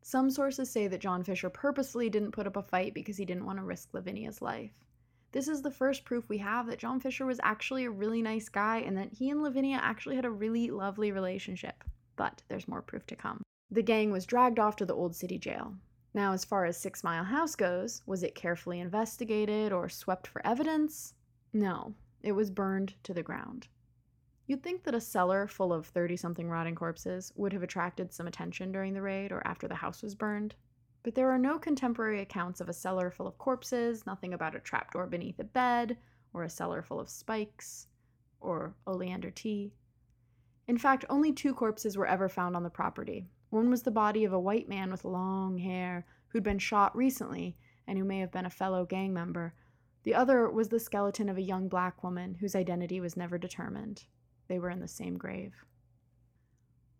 Some 0.00 0.30
sources 0.30 0.70
say 0.70 0.86
that 0.86 1.00
John 1.00 1.24
Fisher 1.24 1.50
purposely 1.50 2.08
didn't 2.08 2.30
put 2.30 2.46
up 2.46 2.56
a 2.56 2.62
fight 2.62 2.94
because 2.94 3.16
he 3.16 3.24
didn't 3.24 3.44
want 3.44 3.58
to 3.58 3.64
risk 3.64 3.88
Lavinia's 3.92 4.40
life. 4.40 4.72
This 5.32 5.48
is 5.48 5.60
the 5.60 5.72
first 5.72 6.04
proof 6.04 6.28
we 6.28 6.38
have 6.38 6.68
that 6.68 6.78
John 6.78 7.00
Fisher 7.00 7.26
was 7.26 7.40
actually 7.42 7.84
a 7.84 7.90
really 7.90 8.22
nice 8.22 8.48
guy 8.48 8.78
and 8.78 8.96
that 8.96 9.12
he 9.12 9.28
and 9.28 9.42
Lavinia 9.42 9.80
actually 9.82 10.14
had 10.14 10.24
a 10.24 10.30
really 10.30 10.70
lovely 10.70 11.10
relationship. 11.10 11.82
But 12.16 12.42
there's 12.48 12.68
more 12.68 12.82
proof 12.82 13.06
to 13.06 13.16
come. 13.16 13.42
The 13.70 13.82
gang 13.82 14.10
was 14.10 14.26
dragged 14.26 14.58
off 14.58 14.76
to 14.76 14.86
the 14.86 14.94
Old 14.94 15.14
City 15.14 15.38
Jail. 15.38 15.74
Now, 16.14 16.32
as 16.32 16.44
far 16.44 16.64
as 16.64 16.76
Six 16.76 17.04
Mile 17.04 17.24
House 17.24 17.54
goes, 17.54 18.02
was 18.06 18.22
it 18.22 18.34
carefully 18.34 18.80
investigated 18.80 19.72
or 19.72 19.88
swept 19.88 20.26
for 20.26 20.44
evidence? 20.46 21.14
No, 21.52 21.94
it 22.22 22.32
was 22.32 22.50
burned 22.50 22.94
to 23.02 23.12
the 23.12 23.22
ground. 23.22 23.68
You'd 24.46 24.62
think 24.62 24.84
that 24.84 24.94
a 24.94 25.00
cellar 25.00 25.46
full 25.46 25.72
of 25.72 25.86
30 25.86 26.16
something 26.16 26.48
rotting 26.48 26.74
corpses 26.74 27.32
would 27.36 27.52
have 27.52 27.62
attracted 27.62 28.12
some 28.12 28.26
attention 28.26 28.72
during 28.72 28.94
the 28.94 29.02
raid 29.02 29.32
or 29.32 29.46
after 29.46 29.66
the 29.68 29.74
house 29.74 30.02
was 30.02 30.14
burned. 30.14 30.54
But 31.02 31.14
there 31.14 31.30
are 31.30 31.38
no 31.38 31.58
contemporary 31.58 32.20
accounts 32.20 32.60
of 32.60 32.68
a 32.68 32.72
cellar 32.72 33.10
full 33.10 33.26
of 33.26 33.38
corpses, 33.38 34.06
nothing 34.06 34.32
about 34.32 34.54
a 34.54 34.60
trapdoor 34.60 35.06
beneath 35.06 35.38
a 35.38 35.44
bed, 35.44 35.98
or 36.32 36.44
a 36.44 36.50
cellar 36.50 36.82
full 36.82 37.00
of 37.00 37.08
spikes, 37.08 37.88
or 38.40 38.74
oleander 38.86 39.30
tea. 39.30 39.72
In 40.68 40.78
fact, 40.78 41.04
only 41.08 41.32
two 41.32 41.54
corpses 41.54 41.96
were 41.96 42.06
ever 42.06 42.28
found 42.28 42.56
on 42.56 42.62
the 42.62 42.70
property. 42.70 43.28
One 43.50 43.70
was 43.70 43.82
the 43.82 43.90
body 43.90 44.24
of 44.24 44.32
a 44.32 44.40
white 44.40 44.68
man 44.68 44.90
with 44.90 45.04
long 45.04 45.58
hair 45.58 46.06
who'd 46.28 46.42
been 46.42 46.58
shot 46.58 46.96
recently 46.96 47.56
and 47.86 47.96
who 47.96 48.04
may 48.04 48.18
have 48.18 48.32
been 48.32 48.46
a 48.46 48.50
fellow 48.50 48.84
gang 48.84 49.14
member. 49.14 49.54
The 50.02 50.14
other 50.14 50.50
was 50.50 50.68
the 50.68 50.80
skeleton 50.80 51.28
of 51.28 51.36
a 51.36 51.42
young 51.42 51.68
black 51.68 52.02
woman 52.02 52.34
whose 52.34 52.56
identity 52.56 53.00
was 53.00 53.16
never 53.16 53.38
determined. 53.38 54.04
They 54.48 54.58
were 54.58 54.70
in 54.70 54.80
the 54.80 54.88
same 54.88 55.16
grave. 55.16 55.64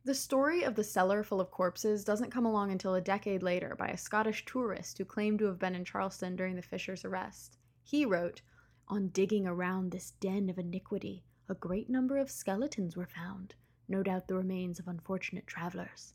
The 0.05 0.15
story 0.15 0.63
of 0.63 0.77
the 0.77 0.85
cellar 0.85 1.25
full 1.25 1.41
of 1.41 1.51
corpses 1.51 2.05
doesn't 2.05 2.31
come 2.31 2.47
along 2.47 2.71
until 2.71 2.95
a 2.95 3.01
decade 3.01 3.43
later 3.43 3.75
by 3.77 3.89
a 3.89 3.97
Scottish 3.97 4.45
tourist 4.45 4.99
who 4.99 5.05
claimed 5.05 5.41
to 5.41 5.47
have 5.47 5.59
been 5.59 5.75
in 5.75 5.85
Charleston 5.85 6.37
during 6.37 6.55
the 6.55 6.63
Fishers' 6.63 7.05
arrest. 7.05 7.59
He 7.83 8.07
wrote, 8.07 8.43
On 8.87 9.09
digging 9.09 9.49
around 9.49 9.91
this 9.91 10.13
den 10.13 10.49
of 10.49 10.59
iniquity, 10.59 11.25
a 11.49 11.55
great 11.55 11.89
number 11.89 12.19
of 12.19 12.31
skeletons 12.31 12.97
were 12.97 13.07
found, 13.07 13.55
no 13.89 14.03
doubt 14.03 14.27
the 14.27 14.35
remains 14.35 14.79
of 14.79 14.89
unfortunate 14.89 15.47
travelers. 15.47 16.15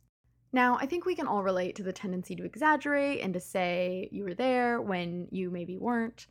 Now, 0.54 0.78
I 0.78 0.86
think 0.86 1.06
we 1.06 1.16
can 1.16 1.28
all 1.28 1.44
relate 1.44 1.76
to 1.78 1.84
the 1.84 1.94
tendency 1.94 2.36
to 2.36 2.44
exaggerate 2.44 3.22
and 3.22 3.34
to 3.34 3.40
say 3.40 4.10
you 4.12 4.26
were 4.26 4.34
there 4.34 4.82
when 4.82 5.28
you 5.32 5.50
maybe 5.50 5.78
weren't. 5.78 6.28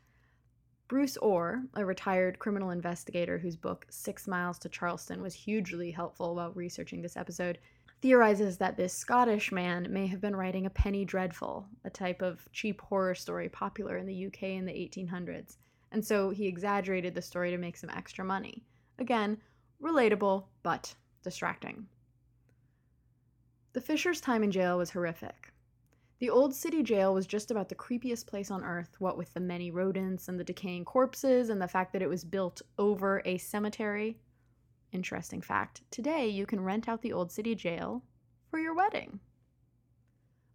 Bruce 0.89 1.17
Orr, 1.17 1.63
a 1.75 1.85
retired 1.85 2.39
criminal 2.39 2.71
investigator 2.71 3.39
whose 3.39 3.57
book 3.57 3.87
Six 3.89 4.27
Miles 4.29 4.59
to 4.59 4.69
Charleston 4.69 5.23
was 5.23 5.33
hugely 5.33 5.91
helpful 5.91 6.35
while 6.35 6.53
researching 6.53 7.01
this 7.01 7.17
episode, 7.17 7.59
theorizes 8.03 8.59
that 8.59 8.77
this 8.77 8.93
Scottish 8.93 9.53
man 9.53 9.87
may 9.91 10.07
have 10.09 10.21
been 10.21 10.37
writing 10.37 10.67
a 10.67 10.71
penny 10.71 11.05
dreadful, 11.05 11.67
a 11.85 11.91
type 11.91 12.21
of 12.21 12.47
cheap 12.53 12.81
horror 12.81 13.15
story 13.15 13.49
popular 13.49 13.97
in 13.97 14.07
the 14.07 14.27
UK 14.27 14.43
in 14.43 14.67
the 14.67 14.73
1800s, 14.73 15.57
and 15.93 16.05
so 16.05 16.31
he 16.31 16.47
exaggerated 16.47 17.15
the 17.15 17.23
story 17.23 17.51
to 17.51 17.59
make 17.59 17.77
some 17.77 17.91
extra 17.91 18.25
money. 18.25 18.65
Again, 19.01 19.39
relatable, 19.83 20.45
but 20.63 20.95
distracting. 21.23 21.87
The 23.73 23.81
Fisher's 23.81 24.21
time 24.21 24.43
in 24.43 24.51
jail 24.51 24.77
was 24.77 24.91
horrific. 24.91 25.53
The 26.19 26.29
old 26.29 26.55
city 26.55 26.83
jail 26.83 27.15
was 27.15 27.27
just 27.27 27.51
about 27.51 27.71
the 27.71 27.75
creepiest 27.75 28.27
place 28.27 28.51
on 28.51 28.63
earth, 28.63 28.97
what 28.99 29.17
with 29.17 29.33
the 29.33 29.41
many 29.41 29.71
rodents 29.71 30.29
and 30.29 30.39
the 30.39 30.45
decaying 30.45 30.85
corpses 30.85 31.49
and 31.49 31.63
the 31.63 31.67
fact 31.67 31.95
that 31.95 32.03
it 32.03 32.11
was 32.11 32.25
built 32.25 32.61
over 32.79 33.23
a 33.25 33.39
cemetery. 33.39 34.19
Interesting 34.93 35.41
fact 35.41 35.81
today 35.91 36.29
you 36.29 36.45
can 36.45 36.61
rent 36.61 36.87
out 36.87 37.01
the 37.01 37.15
old 37.15 37.33
city 37.33 37.55
jail 37.55 38.05
for 38.51 38.59
your 38.59 38.75
wedding. 38.75 39.19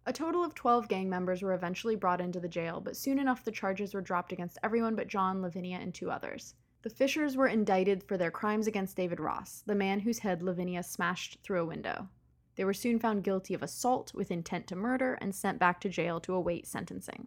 A 0.04 0.12
total 0.12 0.44
of 0.44 0.54
12 0.54 0.86
gang 0.86 1.10
members 1.10 1.42
were 1.42 1.54
eventually 1.54 1.96
brought 1.96 2.20
into 2.20 2.38
the 2.38 2.48
jail, 2.48 2.80
but 2.80 2.96
soon 2.96 3.18
enough 3.18 3.44
the 3.44 3.50
charges 3.50 3.92
were 3.92 4.00
dropped 4.00 4.30
against 4.30 4.58
everyone 4.62 4.94
but 4.94 5.08
John, 5.08 5.42
Lavinia, 5.42 5.78
and 5.78 5.92
two 5.92 6.12
others. 6.12 6.54
The 6.86 6.94
Fishers 6.94 7.36
were 7.36 7.48
indicted 7.48 8.04
for 8.04 8.16
their 8.16 8.30
crimes 8.30 8.68
against 8.68 8.96
David 8.96 9.18
Ross, 9.18 9.64
the 9.66 9.74
man 9.74 9.98
whose 9.98 10.20
head 10.20 10.40
Lavinia 10.40 10.84
smashed 10.84 11.40
through 11.42 11.60
a 11.60 11.66
window. 11.66 12.08
They 12.54 12.64
were 12.64 12.72
soon 12.72 13.00
found 13.00 13.24
guilty 13.24 13.54
of 13.54 13.62
assault 13.64 14.14
with 14.14 14.30
intent 14.30 14.68
to 14.68 14.76
murder 14.76 15.14
and 15.14 15.34
sent 15.34 15.58
back 15.58 15.80
to 15.80 15.88
jail 15.88 16.20
to 16.20 16.32
await 16.32 16.64
sentencing. 16.64 17.26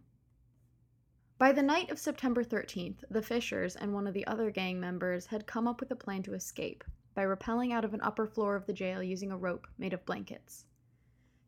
By 1.37 1.51
the 1.51 1.61
night 1.61 1.91
of 1.91 1.99
September 1.99 2.41
13th, 2.41 3.03
the 3.09 3.21
Fishers 3.21 3.75
and 3.75 3.93
one 3.93 4.07
of 4.07 4.13
the 4.13 4.25
other 4.27 4.49
gang 4.49 4.79
members 4.79 5.25
had 5.25 5.45
come 5.45 5.67
up 5.67 5.81
with 5.81 5.91
a 5.91 5.95
plan 5.97 6.23
to 6.23 6.35
escape 6.35 6.85
by 7.13 7.25
rappelling 7.25 7.73
out 7.73 7.83
of 7.83 7.93
an 7.93 8.01
upper 8.01 8.25
floor 8.25 8.55
of 8.55 8.65
the 8.65 8.71
jail 8.71 9.03
using 9.03 9.29
a 9.29 9.37
rope 9.37 9.67
made 9.77 9.91
of 9.91 10.05
blankets. 10.05 10.67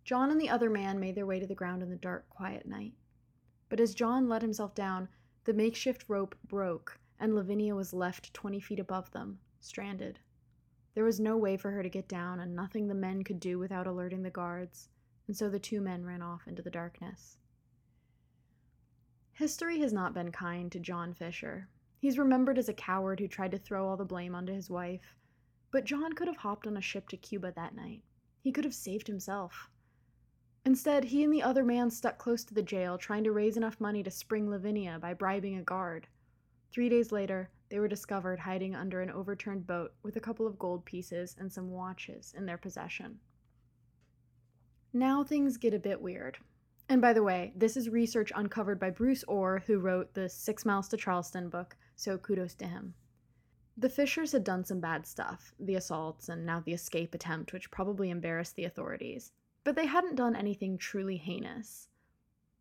John 0.04 0.32
and 0.32 0.42
the 0.42 0.50
other 0.50 0.70
man 0.70 1.00
made 1.00 1.16
their 1.16 1.26
way 1.26 1.40
to 1.40 1.48
the 1.48 1.56
ground 1.56 1.82
in 1.82 1.90
the 1.90 1.96
dark, 1.96 2.28
quiet 2.28 2.66
night. 2.66 2.92
But 3.70 3.80
as 3.80 3.96
John 3.96 4.28
let 4.28 4.42
himself 4.42 4.76
down, 4.76 5.08
the 5.46 5.54
makeshift 5.54 6.04
rope 6.10 6.36
broke, 6.46 7.00
and 7.22 7.36
Lavinia 7.36 7.76
was 7.76 7.94
left 7.94 8.34
20 8.34 8.60
feet 8.60 8.80
above 8.80 9.12
them, 9.12 9.40
stranded. 9.60 10.20
There 10.96 11.04
was 11.06 11.20
no 11.20 11.38
way 11.38 11.56
for 11.56 11.70
her 11.70 11.84
to 11.84 11.90
get 11.90 12.08
down, 12.08 12.40
and 12.40 12.56
nothing 12.56 12.88
the 12.88 12.96
men 12.96 13.24
could 13.24 13.40
do 13.40 13.60
without 13.60 13.86
alerting 13.86 14.24
the 14.24 14.32
guards, 14.32 14.90
and 15.28 15.38
so 15.38 15.48
the 15.48 15.60
two 15.60 15.82
men 15.82 16.04
ran 16.04 16.24
off 16.24 16.48
into 16.48 16.64
the 16.64 16.72
darkness. 16.72 17.38
History 19.34 19.80
has 19.80 19.94
not 19.94 20.16
been 20.16 20.32
kind 20.32 20.72
to 20.72 20.80
John 20.80 21.14
Fisher. 21.14 21.70
He's 22.00 22.18
remembered 22.18 22.58
as 22.58 22.68
a 22.68 22.74
coward 22.74 23.20
who 23.20 23.28
tried 23.28 23.52
to 23.52 23.60
throw 23.60 23.88
all 23.88 23.98
the 23.98 24.04
blame 24.04 24.34
onto 24.34 24.54
his 24.54 24.70
wife. 24.70 25.16
But 25.70 25.86
John 25.86 26.14
could 26.14 26.28
have 26.28 26.38
hopped 26.38 26.66
on 26.66 26.76
a 26.76 26.82
ship 26.82 27.08
to 27.10 27.18
Cuba 27.18 27.54
that 27.56 27.76
night. 27.76 28.02
He 28.42 28.52
could 28.52 28.66
have 28.66 28.74
saved 28.74 29.06
himself. 29.08 29.70
Instead, 30.66 31.06
he 31.06 31.24
and 31.24 31.32
the 31.32 31.44
other 31.44 31.64
man 31.64 31.92
stuck 31.92 32.18
close 32.18 32.44
to 32.46 32.54
the 32.56 32.64
jail, 32.64 32.98
trying 32.98 33.24
to 33.24 33.32
raise 33.32 33.58
enough 33.58 33.80
money 33.80 34.02
to 34.02 34.12
spring 34.12 34.50
Lavinia 34.50 34.98
by 35.00 35.14
bribing 35.14 35.56
a 35.58 35.64
guard. 35.64 36.08
Three 36.72 36.90
days 36.90 37.12
later, 37.12 37.50
they 37.70 37.80
were 37.80 37.88
discovered 37.88 38.40
hiding 38.40 38.76
under 38.76 39.02
an 39.02 39.10
overturned 39.10 39.68
boat 39.68 39.94
with 40.04 40.16
a 40.16 40.22
couple 40.22 40.48
of 40.48 40.60
gold 40.60 40.86
pieces 40.86 41.36
and 41.40 41.52
some 41.52 41.72
watches 41.72 42.34
in 42.38 42.46
their 42.46 42.58
possession. 42.58 43.20
Now 44.94 45.24
things 45.24 45.58
get 45.58 45.74
a 45.74 45.80
bit 45.80 46.02
weird. 46.02 46.38
And 46.90 47.02
by 47.02 47.14
the 47.14 47.24
way, 47.24 47.54
this 47.56 47.78
is 47.78 47.90
research 47.90 48.32
uncovered 48.36 48.80
by 48.80 48.90
Bruce 48.90 49.24
Orr, 49.26 49.64
who 49.66 49.80
wrote 49.80 50.14
the 50.14 50.28
Six 50.28 50.66
Miles 50.66 50.90
to 50.90 50.98
Charleston 50.98 51.50
book, 51.50 51.78
so 51.96 52.18
kudos 52.18 52.56
to 52.56 52.68
him. 52.68 52.94
The 53.78 53.90
Fishers 53.90 54.34
had 54.34 54.44
done 54.44 54.66
some 54.66 54.82
bad 54.82 55.06
stuff 55.08 55.54
the 55.60 55.76
assaults 55.76 56.28
and 56.28 56.46
now 56.46 56.60
the 56.60 56.74
escape 56.74 57.14
attempt, 57.14 57.54
which 57.54 57.72
probably 57.72 58.10
embarrassed 58.10 58.56
the 58.56 58.66
authorities. 58.66 59.32
But 59.64 59.76
they 59.76 59.86
hadn't 59.86 60.16
done 60.16 60.36
anything 60.36 60.78
truly 60.78 61.18
heinous. 61.18 61.88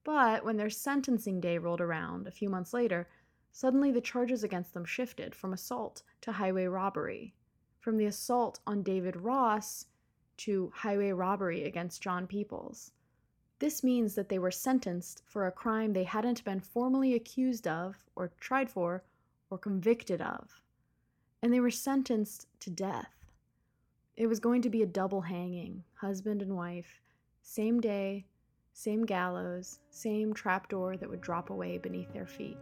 But 0.05 0.45
when 0.45 0.57
their 0.57 0.71
sentencing 0.71 1.41
day 1.41 1.59
rolled 1.59 1.81
around 1.81 2.27
a 2.27 2.33
few 2.33 2.49
months 2.49 2.73
later, 2.73 3.09
Suddenly, 3.53 3.91
the 3.91 4.01
charges 4.01 4.45
against 4.45 4.75
them 4.75 4.85
shifted 4.85 5.35
from 5.35 5.53
assault 5.53 6.03
to 6.21 6.33
highway 6.33 6.67
robbery, 6.67 7.35
from 7.79 7.97
the 7.97 8.07
assault 8.07 8.61
on 8.67 8.83
David 8.83 9.17
Ross 9.17 9.87
to 10.39 10.73
highway 10.75 11.11
robbery 11.11 11.65
against 11.65 12.03
John 12.03 12.27
Peoples. 12.27 12.93
This 13.59 13.85
means 13.85 14.15
that 14.15 14.31
they 14.31 14.39
were 14.39 14.51
sentenced 14.51 15.23
for 15.27 15.47
a 15.47 15.53
crime 15.53 15.93
they 15.93 16.05
hadn't 16.05 16.45
been 16.45 16.61
formally 16.61 17.15
accused 17.15 17.67
of, 17.67 18.07
or 18.17 18.33
tried 18.41 18.71
for, 18.71 19.05
or 19.51 19.59
convicted 19.59 20.23
of. 20.23 20.63
And 21.43 21.53
they 21.53 21.61
were 21.61 21.71
sentenced 21.71 22.47
to 22.61 22.71
death. 22.71 23.13
It 24.17 24.29
was 24.29 24.41
going 24.41 24.63
to 24.63 24.71
be 24.71 24.83
a 24.83 24.87
double 24.87 25.23
hanging, 25.23 25.85
husband 25.95 26.41
and 26.41 26.57
wife, 26.57 27.01
same 27.43 27.81
day, 27.81 28.25
same 28.73 29.05
gallows, 29.05 29.81
same 29.91 30.33
trapdoor 30.33 30.97
that 30.97 31.11
would 31.11 31.21
drop 31.21 31.51
away 31.51 31.77
beneath 31.79 32.13
their 32.13 32.27
feet. 32.27 32.57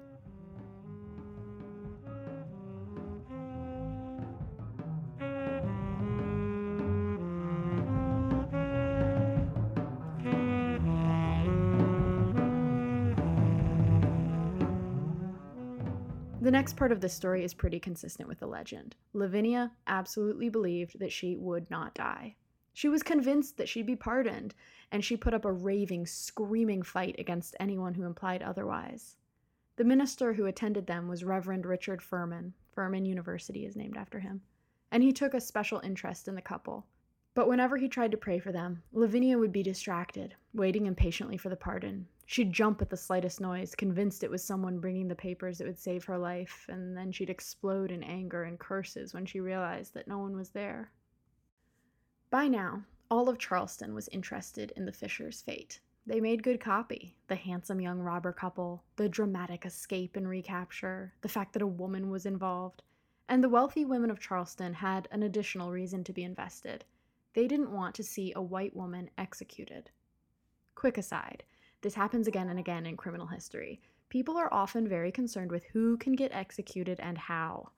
The 16.49 16.53
next 16.53 16.77
part 16.77 16.93
of 16.93 17.03
this 17.03 17.13
story 17.13 17.45
is 17.45 17.53
pretty 17.53 17.79
consistent 17.79 18.27
with 18.27 18.41
the 18.41 18.47
legend. 18.47 18.97
Lavinia 19.13 19.71
absolutely 19.87 20.49
believed 20.49 20.99
that 20.99 21.13
she 21.13 21.37
would 21.37 21.71
not 21.71 21.95
die. 21.95 22.37
She 22.73 22.89
was 22.89 23.03
convinced 23.03 23.59
that 23.59 23.69
she'd 23.69 23.85
be 23.85 23.97
pardoned, 23.97 24.55
and 24.91 25.05
she 25.05 25.15
put 25.15 25.35
up 25.35 25.45
a 25.45 25.53
raving, 25.53 26.07
screaming 26.07 26.81
fight 26.81 27.17
against 27.19 27.55
anyone 27.61 27.93
who 27.93 28.07
implied 28.07 28.43
otherwise. 28.43 29.19
The 29.77 29.85
minister 29.85 30.33
who 30.33 30.47
attended 30.47 30.87
them 30.87 31.07
was 31.07 31.23
Reverend 31.23 31.67
Richard 31.67 32.01
Furman. 32.01 32.55
Furman 32.73 33.05
University 33.05 33.67
is 33.67 33.77
named 33.77 33.99
after 33.99 34.21
him. 34.21 34.41
And 34.91 35.03
he 35.03 35.13
took 35.13 35.35
a 35.35 35.43
special 35.43 35.81
interest 35.81 36.29
in 36.29 36.35
the 36.35 36.41
couple. 36.41 36.87
But 37.35 37.47
whenever 37.47 37.77
he 37.77 37.89
tried 37.89 38.13
to 38.13 38.17
pray 38.17 38.39
for 38.39 38.53
them, 38.53 38.83
Lavinia 38.95 39.37
would 39.37 39.53
be 39.53 39.63
distracted, 39.63 40.35
waiting 40.55 40.87
impatiently 40.87 41.37
for 41.37 41.51
the 41.51 41.57
pardon, 41.57 42.09
She'd 42.31 42.53
jump 42.53 42.83
at 42.83 42.91
the 42.91 42.97
slightest 42.99 43.41
noise, 43.41 43.75
convinced 43.75 44.23
it 44.23 44.31
was 44.31 44.45
someone 44.45 44.81
bringing 44.81 45.09
the 45.09 45.15
papers 45.15 45.57
that 45.57 45.67
would 45.67 45.79
save 45.79 46.05
her 46.05 46.19
life, 46.19 46.67
and 46.69 46.95
then 46.95 47.11
she'd 47.11 47.31
explode 47.31 47.91
in 47.91 48.03
anger 48.03 48.43
and 48.43 48.59
curses 48.59 49.15
when 49.15 49.25
she 49.25 49.41
realized 49.41 49.95
that 49.95 50.07
no 50.07 50.19
one 50.19 50.37
was 50.37 50.51
there. 50.51 50.93
By 52.29 52.47
now, 52.47 52.85
all 53.11 53.31
of 53.31 53.39
Charleston 53.39 53.95
was 53.95 54.09
interested 54.09 54.75
in 54.77 54.85
the 54.85 54.93
Fishers' 54.93 55.41
fate. 55.41 55.81
They 56.05 56.21
made 56.21 56.43
good 56.43 56.61
copy 56.61 57.17
the 57.29 57.35
handsome 57.35 57.81
young 57.81 57.99
robber 57.99 58.35
couple, 58.35 58.85
the 58.97 59.09
dramatic 59.09 59.65
escape 59.65 60.15
and 60.15 60.29
recapture, 60.29 61.15
the 61.23 61.31
fact 61.31 61.55
that 61.55 61.63
a 61.63 61.67
woman 61.67 62.11
was 62.11 62.27
involved. 62.27 62.83
And 63.27 63.43
the 63.43 63.49
wealthy 63.49 63.87
women 63.87 64.11
of 64.11 64.21
Charleston 64.21 64.75
had 64.75 65.09
an 65.11 65.23
additional 65.23 65.73
reason 65.73 66.05
to 66.05 66.13
be 66.13 66.25
invested. 66.25 66.85
They 67.33 67.49
didn't 67.49 67.73
want 67.73 67.95
to 67.95 68.03
see 68.03 68.35
a 68.37 68.43
white 68.43 68.77
woman 68.77 69.09
executed. 69.17 69.91
Quick 70.75 70.99
aside 70.99 71.45
This 71.81 71.95
happens 71.95 72.27
again 72.27 72.49
and 72.49 72.59
again 72.59 72.87
in 72.87 72.97
criminal 72.97 73.29
history. 73.29 73.81
People 74.09 74.37
are 74.37 74.53
often 74.53 74.89
very 74.89 75.13
concerned 75.13 75.53
with 75.53 75.65
who 75.73 75.97
can 75.97 76.15
get 76.15 76.33
executed 76.33 76.99
and 76.99 77.17
how. 77.17 77.71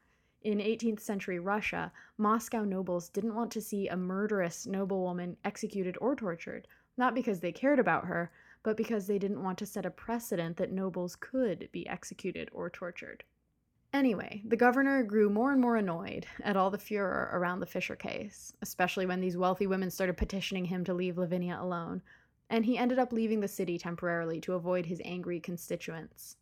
In 0.42 0.58
18th 0.58 1.00
century 1.00 1.38
Russia, 1.38 1.92
Moscow 2.16 2.64
nobles 2.64 3.10
didn't 3.10 3.34
want 3.34 3.50
to 3.52 3.60
see 3.60 3.88
a 3.88 3.96
murderous 3.96 4.66
noblewoman 4.66 5.36
executed 5.44 5.98
or 6.00 6.16
tortured, 6.16 6.66
not 6.96 7.14
because 7.14 7.40
they 7.40 7.52
cared 7.52 7.78
about 7.78 8.06
her, 8.06 8.30
but 8.62 8.76
because 8.76 9.06
they 9.06 9.18
didn't 9.18 9.42
want 9.42 9.58
to 9.58 9.66
set 9.66 9.84
a 9.84 9.90
precedent 9.90 10.56
that 10.56 10.72
nobles 10.72 11.14
could 11.16 11.68
be 11.72 11.86
executed 11.86 12.48
or 12.52 12.70
tortured. 12.70 13.22
Anyway, 13.92 14.42
the 14.46 14.56
governor 14.56 15.02
grew 15.02 15.28
more 15.28 15.52
and 15.52 15.60
more 15.60 15.76
annoyed 15.76 16.24
at 16.42 16.56
all 16.56 16.70
the 16.70 16.78
furor 16.78 17.28
around 17.32 17.60
the 17.60 17.66
Fisher 17.66 17.96
case, 17.96 18.52
especially 18.62 19.04
when 19.04 19.20
these 19.20 19.36
wealthy 19.36 19.66
women 19.66 19.90
started 19.90 20.16
petitioning 20.16 20.64
him 20.64 20.84
to 20.84 20.94
leave 20.94 21.18
Lavinia 21.18 21.58
alone, 21.60 22.00
and 22.50 22.66
he 22.66 22.76
ended 22.76 22.98
up 22.98 23.12
leaving 23.12 23.40
the 23.40 23.48
city 23.48 23.78
temporarily 23.78 24.40
to 24.40 24.54
avoid 24.54 24.84
his 24.84 25.00
angry 25.04 25.40
constituents. 25.40 26.36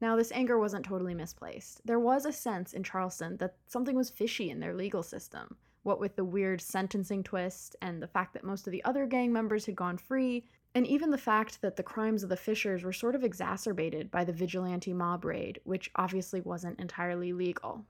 Now, 0.00 0.14
this 0.14 0.32
anger 0.32 0.58
wasn't 0.58 0.84
totally 0.84 1.14
misplaced. 1.14 1.80
There 1.84 1.98
was 1.98 2.24
a 2.24 2.32
sense 2.32 2.74
in 2.74 2.82
Charleston 2.82 3.38
that 3.38 3.56
something 3.66 3.96
was 3.96 4.10
fishy 4.10 4.50
in 4.50 4.60
their 4.60 4.74
legal 4.74 5.02
system. 5.02 5.56
What 5.82 5.98
with 5.98 6.14
the 6.14 6.24
weird 6.24 6.60
sentencing 6.60 7.24
twist 7.24 7.74
and 7.80 8.02
the 8.02 8.06
fact 8.06 8.34
that 8.34 8.44
most 8.44 8.66
of 8.66 8.70
the 8.70 8.84
other 8.84 9.06
gang 9.06 9.32
members 9.32 9.66
had 9.66 9.76
gone 9.76 9.96
free, 9.96 10.44
and 10.74 10.86
even 10.86 11.10
the 11.10 11.18
fact 11.18 11.62
that 11.62 11.76
the 11.76 11.82
crimes 11.82 12.22
of 12.22 12.28
the 12.28 12.36
Fishers 12.36 12.84
were 12.84 12.92
sort 12.92 13.14
of 13.14 13.24
exacerbated 13.24 14.10
by 14.10 14.24
the 14.24 14.32
vigilante 14.32 14.92
mob 14.92 15.24
raid, 15.24 15.58
which 15.64 15.90
obviously 15.96 16.40
wasn't 16.42 16.78
entirely 16.78 17.32
legal. 17.32 17.84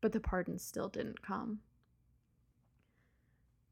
But 0.00 0.12
the 0.12 0.20
pardons 0.20 0.62
still 0.62 0.88
didn't 0.88 1.22
come. 1.22 1.60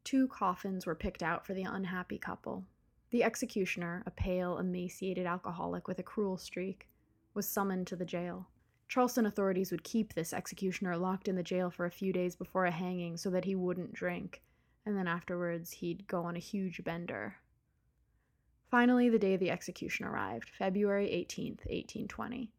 Two 0.06 0.28
coffins 0.28 0.86
were 0.86 0.94
picked 0.94 1.20
out 1.20 1.44
for 1.44 1.52
the 1.52 1.64
unhappy 1.64 2.16
couple. 2.16 2.64
The 3.10 3.24
executioner, 3.24 4.04
a 4.06 4.12
pale, 4.12 4.56
emaciated 4.56 5.26
alcoholic 5.26 5.88
with 5.88 5.98
a 5.98 6.04
cruel 6.04 6.36
streak, 6.36 6.88
was 7.34 7.48
summoned 7.48 7.88
to 7.88 7.96
the 7.96 8.04
jail. 8.04 8.46
Charleston 8.86 9.26
authorities 9.26 9.72
would 9.72 9.82
keep 9.82 10.14
this 10.14 10.32
executioner 10.32 10.96
locked 10.96 11.26
in 11.26 11.34
the 11.34 11.42
jail 11.42 11.72
for 11.72 11.86
a 11.86 11.90
few 11.90 12.12
days 12.12 12.36
before 12.36 12.66
a 12.66 12.70
hanging 12.70 13.16
so 13.16 13.30
that 13.30 13.46
he 13.46 13.56
wouldn't 13.56 13.94
drink, 13.94 14.44
and 14.86 14.96
then 14.96 15.08
afterwards 15.08 15.72
he'd 15.72 16.06
go 16.06 16.22
on 16.22 16.36
a 16.36 16.38
huge 16.38 16.84
bender. 16.84 17.38
Finally, 18.70 19.08
the 19.08 19.18
day 19.18 19.34
of 19.34 19.40
the 19.40 19.50
execution 19.50 20.06
arrived, 20.06 20.50
February 20.56 21.08
18th, 21.08 21.66
1820. 21.66 22.52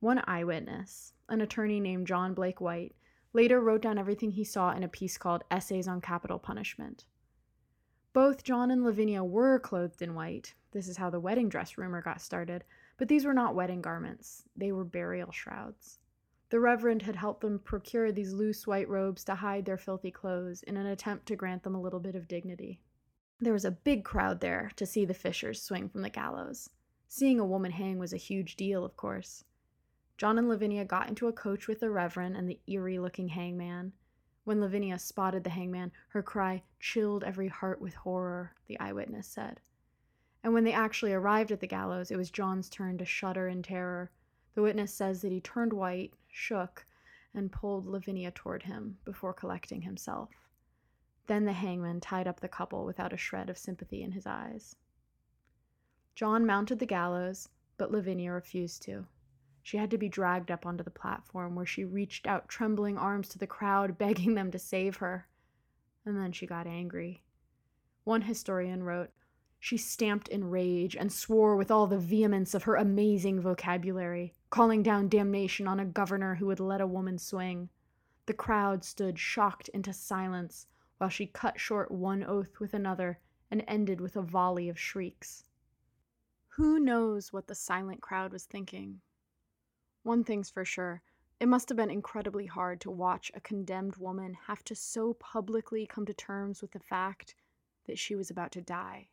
One 0.00 0.24
eyewitness, 0.26 1.12
an 1.28 1.40
attorney 1.40 1.78
named 1.78 2.08
John 2.08 2.34
Blake 2.34 2.60
White, 2.60 2.96
later 3.32 3.60
wrote 3.60 3.82
down 3.82 3.98
everything 3.98 4.30
he 4.30 4.44
saw 4.44 4.72
in 4.72 4.82
a 4.82 4.88
piece 4.88 5.18
called 5.18 5.44
Essays 5.50 5.86
on 5.86 6.00
Capital 6.00 6.38
Punishment. 6.38 7.04
Both 8.12 8.42
John 8.42 8.70
and 8.70 8.84
Lavinia 8.84 9.22
were 9.22 9.60
clothed 9.60 10.02
in 10.02 10.14
white. 10.14 10.54
This 10.72 10.88
is 10.88 10.96
how 10.96 11.10
the 11.10 11.20
wedding 11.20 11.48
dress 11.48 11.78
rumor 11.78 12.02
got 12.02 12.20
started, 12.20 12.64
but 12.96 13.08
these 13.08 13.24
were 13.24 13.34
not 13.34 13.54
wedding 13.54 13.80
garments, 13.80 14.44
they 14.56 14.72
were 14.72 14.84
burial 14.84 15.30
shrouds. 15.30 16.00
The 16.50 16.58
Reverend 16.58 17.02
had 17.02 17.14
helped 17.14 17.42
them 17.42 17.60
procure 17.60 18.10
these 18.10 18.32
loose 18.32 18.66
white 18.66 18.88
robes 18.88 19.22
to 19.24 19.36
hide 19.36 19.64
their 19.64 19.78
filthy 19.78 20.10
clothes 20.10 20.64
in 20.64 20.76
an 20.76 20.86
attempt 20.86 21.26
to 21.26 21.36
grant 21.36 21.62
them 21.62 21.76
a 21.76 21.80
little 21.80 22.00
bit 22.00 22.16
of 22.16 22.26
dignity. 22.26 22.80
There 23.38 23.52
was 23.52 23.64
a 23.64 23.70
big 23.70 24.04
crowd 24.04 24.40
there 24.40 24.72
to 24.74 24.84
see 24.84 25.04
the 25.04 25.14
Fishers 25.14 25.62
swing 25.62 25.88
from 25.88 26.02
the 26.02 26.10
gallows. 26.10 26.68
Seeing 27.08 27.38
a 27.38 27.46
woman 27.46 27.70
hang 27.70 27.98
was 27.98 28.12
a 28.12 28.18
huge 28.18 28.56
deal, 28.56 28.84
of 28.84 28.96
course. 28.96 29.44
John 30.20 30.36
and 30.36 30.50
Lavinia 30.50 30.84
got 30.84 31.08
into 31.08 31.28
a 31.28 31.32
coach 31.32 31.66
with 31.66 31.80
the 31.80 31.88
Reverend 31.88 32.36
and 32.36 32.46
the 32.46 32.60
eerie 32.66 32.98
looking 32.98 33.28
hangman. 33.28 33.94
When 34.44 34.60
Lavinia 34.60 34.98
spotted 34.98 35.44
the 35.44 35.48
hangman, 35.48 35.92
her 36.08 36.22
cry 36.22 36.62
chilled 36.78 37.24
every 37.24 37.48
heart 37.48 37.80
with 37.80 37.94
horror, 37.94 38.52
the 38.66 38.78
eyewitness 38.78 39.26
said. 39.26 39.60
And 40.44 40.52
when 40.52 40.64
they 40.64 40.74
actually 40.74 41.14
arrived 41.14 41.52
at 41.52 41.60
the 41.60 41.66
gallows, 41.66 42.10
it 42.10 42.18
was 42.18 42.30
John's 42.30 42.68
turn 42.68 42.98
to 42.98 43.06
shudder 43.06 43.48
in 43.48 43.62
terror. 43.62 44.10
The 44.52 44.60
witness 44.60 44.92
says 44.92 45.22
that 45.22 45.32
he 45.32 45.40
turned 45.40 45.72
white, 45.72 46.12
shook, 46.28 46.84
and 47.32 47.50
pulled 47.50 47.86
Lavinia 47.86 48.30
toward 48.30 48.64
him 48.64 48.98
before 49.06 49.32
collecting 49.32 49.80
himself. 49.80 50.28
Then 51.28 51.46
the 51.46 51.54
hangman 51.54 51.98
tied 51.98 52.28
up 52.28 52.40
the 52.40 52.46
couple 52.46 52.84
without 52.84 53.14
a 53.14 53.16
shred 53.16 53.48
of 53.48 53.56
sympathy 53.56 54.02
in 54.02 54.12
his 54.12 54.26
eyes. 54.26 54.76
John 56.14 56.44
mounted 56.44 56.78
the 56.78 56.84
gallows, 56.84 57.48
but 57.78 57.90
Lavinia 57.90 58.32
refused 58.32 58.82
to. 58.82 59.06
She 59.62 59.76
had 59.76 59.90
to 59.90 59.98
be 59.98 60.08
dragged 60.08 60.50
up 60.50 60.64
onto 60.64 60.82
the 60.82 60.90
platform 60.90 61.54
where 61.54 61.66
she 61.66 61.84
reached 61.84 62.26
out 62.26 62.48
trembling 62.48 62.96
arms 62.96 63.28
to 63.28 63.38
the 63.38 63.46
crowd, 63.46 63.98
begging 63.98 64.34
them 64.34 64.50
to 64.50 64.58
save 64.58 64.96
her. 64.96 65.28
And 66.04 66.16
then 66.16 66.32
she 66.32 66.46
got 66.46 66.66
angry. 66.66 67.22
One 68.04 68.22
historian 68.22 68.82
wrote, 68.82 69.10
She 69.58 69.76
stamped 69.76 70.28
in 70.28 70.48
rage 70.48 70.96
and 70.96 71.12
swore 71.12 71.56
with 71.56 71.70
all 71.70 71.86
the 71.86 71.98
vehemence 71.98 72.54
of 72.54 72.62
her 72.62 72.76
amazing 72.76 73.40
vocabulary, 73.40 74.32
calling 74.48 74.82
down 74.82 75.08
damnation 75.08 75.68
on 75.68 75.78
a 75.78 75.84
governor 75.84 76.36
who 76.36 76.46
would 76.46 76.60
let 76.60 76.80
a 76.80 76.86
woman 76.86 77.18
swing. 77.18 77.68
The 78.24 78.32
crowd 78.32 78.84
stood 78.84 79.18
shocked 79.18 79.68
into 79.68 79.92
silence, 79.92 80.66
while 80.96 81.10
she 81.10 81.26
cut 81.26 81.60
short 81.60 81.90
one 81.90 82.24
oath 82.24 82.60
with 82.60 82.72
another 82.72 83.20
and 83.50 83.62
ended 83.68 84.00
with 84.00 84.16
a 84.16 84.22
volley 84.22 84.68
of 84.68 84.78
shrieks. 84.78 85.44
Who 86.54 86.78
knows 86.78 87.32
what 87.32 87.46
the 87.46 87.54
silent 87.54 88.00
crowd 88.00 88.32
was 88.32 88.44
thinking? 88.44 89.00
One 90.02 90.24
thing's 90.24 90.50
for 90.50 90.64
sure 90.64 91.02
it 91.40 91.48
must 91.48 91.70
have 91.70 91.76
been 91.76 91.90
incredibly 91.90 92.44
hard 92.44 92.82
to 92.82 92.90
watch 92.90 93.32
a 93.34 93.40
condemned 93.40 93.96
woman 93.96 94.34
have 94.46 94.62
to 94.64 94.74
so 94.74 95.14
publicly 95.14 95.86
come 95.86 96.04
to 96.04 96.12
terms 96.12 96.60
with 96.60 96.72
the 96.72 96.78
fact 96.78 97.34
that 97.86 97.98
she 97.98 98.14
was 98.14 98.30
about 98.30 98.52
to 98.52 98.60
die. 98.60 99.08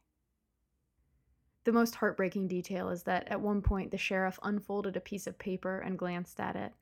The 1.64 1.72
most 1.72 1.96
heartbreaking 1.96 2.50
detail 2.50 2.90
is 2.90 3.04
that 3.04 3.28
at 3.30 3.40
one 3.40 3.62
point 3.62 3.92
the 3.92 3.98
sheriff 3.98 4.40
unfolded 4.44 4.98
a 4.98 5.02
piece 5.02 5.26
of 5.26 5.40
paper 5.40 5.80
and 5.80 5.98
glanced 5.98 6.40
at 6.40 6.58
it. 6.58 6.74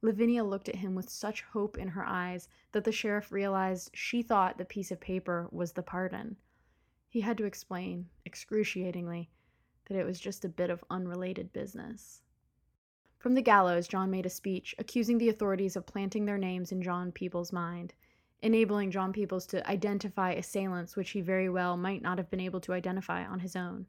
Lavinia 0.00 0.44
looked 0.44 0.68
at 0.68 0.76
him 0.76 0.94
with 0.94 1.08
such 1.08 1.42
hope 1.42 1.78
in 1.78 1.88
her 1.88 2.04
eyes 2.04 2.48
that 2.72 2.84
the 2.84 2.92
sheriff 2.92 3.30
realized 3.30 3.90
she 3.94 4.22
thought 4.22 4.58
the 4.58 4.64
piece 4.64 4.90
of 4.90 5.00
paper 5.00 5.48
was 5.50 5.72
the 5.72 5.82
pardon. 5.82 6.36
He 7.08 7.22
had 7.22 7.38
to 7.38 7.44
explain, 7.44 8.08
excruciatingly, 8.26 9.30
that 9.86 9.98
it 9.98 10.04
was 10.04 10.20
just 10.20 10.44
a 10.44 10.48
bit 10.50 10.70
of 10.70 10.84
unrelated 10.90 11.52
business. 11.52 12.22
From 13.24 13.32
the 13.32 13.40
gallows, 13.40 13.88
John 13.88 14.10
made 14.10 14.26
a 14.26 14.28
speech 14.28 14.74
accusing 14.78 15.16
the 15.16 15.30
authorities 15.30 15.76
of 15.76 15.86
planting 15.86 16.26
their 16.26 16.36
names 16.36 16.72
in 16.72 16.82
John 16.82 17.10
Peebles' 17.10 17.54
mind, 17.54 17.94
enabling 18.42 18.90
John 18.90 19.14
Peebles 19.14 19.46
to 19.46 19.66
identify 19.66 20.32
assailants 20.32 20.94
which 20.94 21.12
he 21.12 21.22
very 21.22 21.48
well 21.48 21.78
might 21.78 22.02
not 22.02 22.18
have 22.18 22.28
been 22.28 22.38
able 22.38 22.60
to 22.60 22.74
identify 22.74 23.24
on 23.24 23.40
his 23.40 23.56
own. 23.56 23.86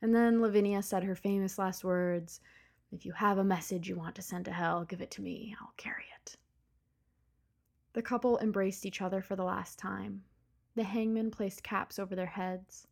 And 0.00 0.14
then 0.14 0.40
Lavinia 0.40 0.82
said 0.82 1.04
her 1.04 1.14
famous 1.14 1.58
last 1.58 1.84
words 1.84 2.40
if 2.90 3.04
you 3.04 3.12
have 3.12 3.36
a 3.36 3.44
message 3.44 3.86
you 3.86 3.96
want 3.96 4.14
to 4.14 4.22
send 4.22 4.46
to 4.46 4.52
hell, 4.52 4.82
give 4.86 5.02
it 5.02 5.10
to 5.10 5.20
me. 5.20 5.54
I'll 5.60 5.74
carry 5.76 6.06
it. 6.16 6.36
The 7.92 8.00
couple 8.00 8.38
embraced 8.38 8.86
each 8.86 9.02
other 9.02 9.20
for 9.20 9.36
the 9.36 9.44
last 9.44 9.78
time. 9.78 10.24
The 10.74 10.84
hangman 10.84 11.30
placed 11.30 11.62
caps 11.62 11.98
over 11.98 12.16
their 12.16 12.24
heads. 12.24 12.86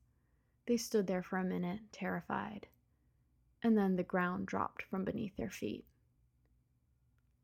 They 0.67 0.77
stood 0.77 1.07
there 1.07 1.23
for 1.23 1.39
a 1.39 1.45
minute, 1.45 1.81
terrified, 1.93 2.67
and 3.63 3.77
then 3.77 3.97
the 3.97 4.03
ground 4.03 4.47
dropped 4.47 4.83
from 4.83 5.05
beneath 5.05 5.37
their 5.37 5.51
feet. 5.51 5.85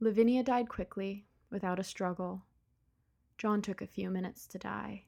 Lavinia 0.01 0.42
died 0.42 0.68
quickly, 0.68 1.27
without 1.51 1.79
a 1.79 1.85
struggle. 1.85 2.42
John 3.38 3.62
took 3.62 3.81
a 3.81 3.87
few 3.87 4.11
minutes 4.11 4.46
to 4.48 4.59
die. 4.59 5.05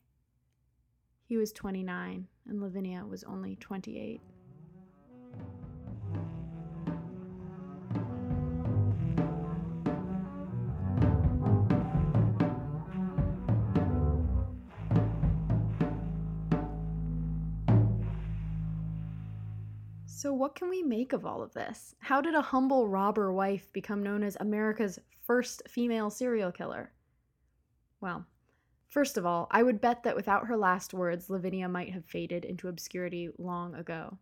He 1.26 1.36
was 1.36 1.52
29, 1.52 2.28
and 2.46 2.60
Lavinia 2.60 3.04
was 3.04 3.24
only 3.24 3.56
28. 3.56 4.20
So, 20.24 20.32
what 20.32 20.54
can 20.54 20.70
we 20.70 20.82
make 20.82 21.12
of 21.12 21.26
all 21.26 21.42
of 21.42 21.52
this? 21.52 21.94
How 21.98 22.22
did 22.22 22.34
a 22.34 22.40
humble 22.40 22.88
robber 22.88 23.30
wife 23.30 23.70
become 23.74 24.02
known 24.02 24.22
as 24.22 24.38
America's 24.40 24.98
first 25.26 25.60
female 25.68 26.08
serial 26.08 26.50
killer? 26.50 26.94
Well, 28.00 28.24
first 28.88 29.18
of 29.18 29.26
all, 29.26 29.48
I 29.50 29.62
would 29.62 29.82
bet 29.82 30.02
that 30.02 30.16
without 30.16 30.46
her 30.46 30.56
last 30.56 30.94
words, 30.94 31.28
Lavinia 31.28 31.68
might 31.68 31.92
have 31.92 32.06
faded 32.06 32.46
into 32.46 32.68
obscurity 32.68 33.28
long 33.37 33.74
ago. 33.74 34.16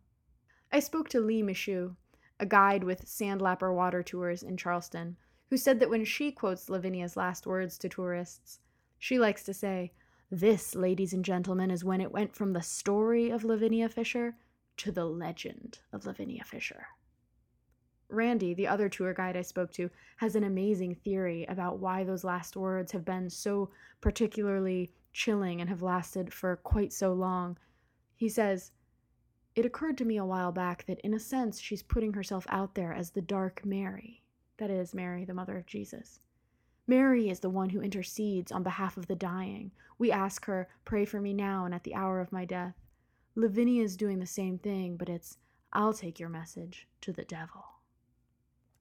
I 0.73 0.81
spoke 0.81 1.07
to 1.07 1.21
Lee 1.21 1.41
Michaud, 1.41 1.95
a 2.37 2.45
guide 2.45 2.83
with 2.83 3.07
Sandlapper 3.07 3.73
Water 3.73 4.03
Tours 4.03 4.43
in 4.43 4.57
Charleston, 4.57 5.15
who 5.49 5.55
said 5.55 5.79
that 5.79 5.89
when 5.89 6.03
she 6.03 6.33
quotes 6.33 6.69
Lavinia's 6.69 7.15
last 7.15 7.47
words 7.47 7.77
to 7.77 7.87
tourists, 7.87 8.59
she 8.99 9.17
likes 9.19 9.43
to 9.43 9.53
say, 9.53 9.93
This, 10.29 10.75
ladies 10.75 11.13
and 11.13 11.23
gentlemen, 11.23 11.71
is 11.71 11.85
when 11.85 12.01
it 12.01 12.11
went 12.11 12.35
from 12.35 12.51
the 12.51 12.61
story 12.61 13.29
of 13.29 13.45
Lavinia 13.45 13.87
Fisher 13.87 14.35
to 14.77 14.91
the 14.91 15.05
legend 15.05 15.79
of 15.91 16.05
Lavinia 16.05 16.43
Fisher. 16.43 16.87
Randy, 18.09 18.53
the 18.53 18.67
other 18.67 18.89
tour 18.89 19.13
guide 19.13 19.35
I 19.35 19.41
spoke 19.41 19.71
to, 19.73 19.89
has 20.17 20.35
an 20.35 20.43
amazing 20.43 20.95
theory 20.95 21.45
about 21.45 21.79
why 21.79 22.03
those 22.03 22.23
last 22.23 22.55
words 22.55 22.91
have 22.91 23.05
been 23.05 23.29
so 23.29 23.71
particularly 24.01 24.91
chilling 25.13 25.61
and 25.61 25.69
have 25.69 25.81
lasted 25.81 26.33
for 26.33 26.57
quite 26.57 26.93
so 26.93 27.13
long. 27.13 27.57
He 28.15 28.29
says, 28.29 28.71
It 29.55 29.65
occurred 29.65 29.97
to 29.99 30.05
me 30.05 30.17
a 30.17 30.25
while 30.25 30.51
back 30.51 30.85
that, 30.85 30.99
in 30.99 31.13
a 31.13 31.19
sense, 31.19 31.59
she's 31.59 31.81
putting 31.81 32.13
herself 32.13 32.45
out 32.49 32.75
there 32.75 32.93
as 32.93 33.11
the 33.11 33.21
dark 33.21 33.65
Mary. 33.65 34.23
That 34.57 34.69
is, 34.69 34.93
Mary, 34.93 35.25
the 35.25 35.33
mother 35.33 35.57
of 35.57 35.65
Jesus. 35.65 36.19
Mary 36.85 37.29
is 37.29 37.39
the 37.39 37.49
one 37.49 37.69
who 37.69 37.81
intercedes 37.81 38.51
on 38.51 38.61
behalf 38.61 38.97
of 38.97 39.07
the 39.07 39.15
dying. 39.15 39.71
We 39.97 40.11
ask 40.11 40.45
her, 40.45 40.67
Pray 40.85 41.05
for 41.05 41.21
me 41.21 41.33
now 41.33 41.65
and 41.65 41.73
at 41.73 41.83
the 41.83 41.95
hour 41.95 42.19
of 42.19 42.31
my 42.31 42.45
death. 42.45 42.75
Lavinia 43.35 43.83
is 43.83 43.97
doing 43.97 44.19
the 44.19 44.25
same 44.25 44.59
thing, 44.59 44.95
but 44.95 45.09
it's, 45.09 45.37
I'll 45.71 45.93
take 45.93 46.19
your 46.19 46.29
message 46.29 46.87
to 47.01 47.11
the 47.11 47.25
devil. 47.25 47.63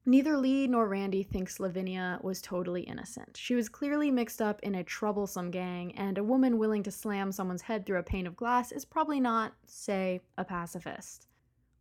Neither 0.04 0.36
Lee 0.36 0.66
nor 0.66 0.88
Randy 0.88 1.22
thinks 1.22 1.60
Lavinia 1.60 2.18
was 2.22 2.42
totally 2.42 2.82
innocent. 2.82 3.36
She 3.36 3.54
was 3.54 3.68
clearly 3.68 4.10
mixed 4.10 4.42
up 4.42 4.60
in 4.62 4.74
a 4.74 4.84
troublesome 4.84 5.50
gang, 5.50 5.96
and 5.96 6.18
a 6.18 6.24
woman 6.24 6.58
willing 6.58 6.82
to 6.82 6.90
slam 6.90 7.30
someone's 7.30 7.62
head 7.62 7.86
through 7.86 8.00
a 8.00 8.02
pane 8.02 8.26
of 8.26 8.36
glass 8.36 8.72
is 8.72 8.84
probably 8.84 9.20
not, 9.20 9.54
say, 9.64 10.20
a 10.36 10.44
pacifist. 10.44 11.28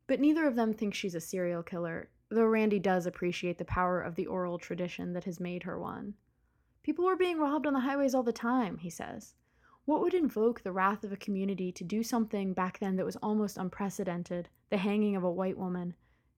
But 0.08 0.20
neither 0.20 0.48
of 0.48 0.56
them 0.56 0.72
think 0.72 0.94
she's 0.94 1.16
a 1.16 1.20
serial 1.20 1.64
killer, 1.64 2.10
though 2.30 2.46
Randy 2.46 2.80
does 2.80 3.06
appreciate 3.06 3.58
the 3.58 3.66
power 3.66 4.00
of 4.00 4.16
the 4.16 4.28
oral 4.28 4.60
tradition 4.60 5.14
that 5.14 5.24
has 5.26 5.40
made 5.40 5.64
her 5.64 5.80
one. 5.80 6.14
People 6.84 7.06
were 7.06 7.18
being 7.18 7.40
robbed 7.40 7.68
on 7.68 7.74
the 7.74 7.80
highways 7.80 8.14
all 8.14 8.24
the 8.24 8.32
time, 8.32 8.78
he 8.78 8.90
says. 8.90 9.34
What 9.86 10.02
would 10.02 10.14
invoke 10.14 10.62
the 10.62 10.72
wrath 10.72 11.04
of 11.04 11.12
a 11.12 11.18
community 11.18 11.72
to 11.72 11.84
do 11.84 12.04
something 12.04 12.54
back 12.54 12.80
then 12.80 12.96
that 12.98 13.06
was 13.06 13.18
almost 13.18 13.58
unprecedented 13.58 14.50
the 14.70 14.78
hanging 14.78 15.16
of 15.16 15.24
a 15.24 15.32
white 15.32 15.58
woman? 15.58 15.96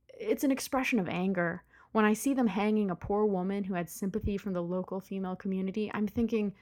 It's 0.07 0.43
an 0.43 0.51
expression 0.51 0.99
of 0.99 1.09
anger 1.09 1.63
when 1.93 2.05
I 2.05 2.13
see 2.13 2.33
them 2.33 2.47
hanging 2.47 2.89
a 2.89 2.95
poor 2.95 3.23
woman 3.23 3.63
who 3.63 3.75
had 3.75 3.87
sympathy 3.87 4.35
from 4.35 4.53
the 4.53 4.63
local 4.63 4.99
female 4.99 5.35
community, 5.35 5.91
I'm 5.93 6.07
thinking 6.07 6.55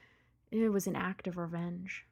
it 0.50 0.68
was 0.68 0.86
an 0.86 0.94
act 0.94 1.26
of 1.26 1.38
revenge. 1.38 2.06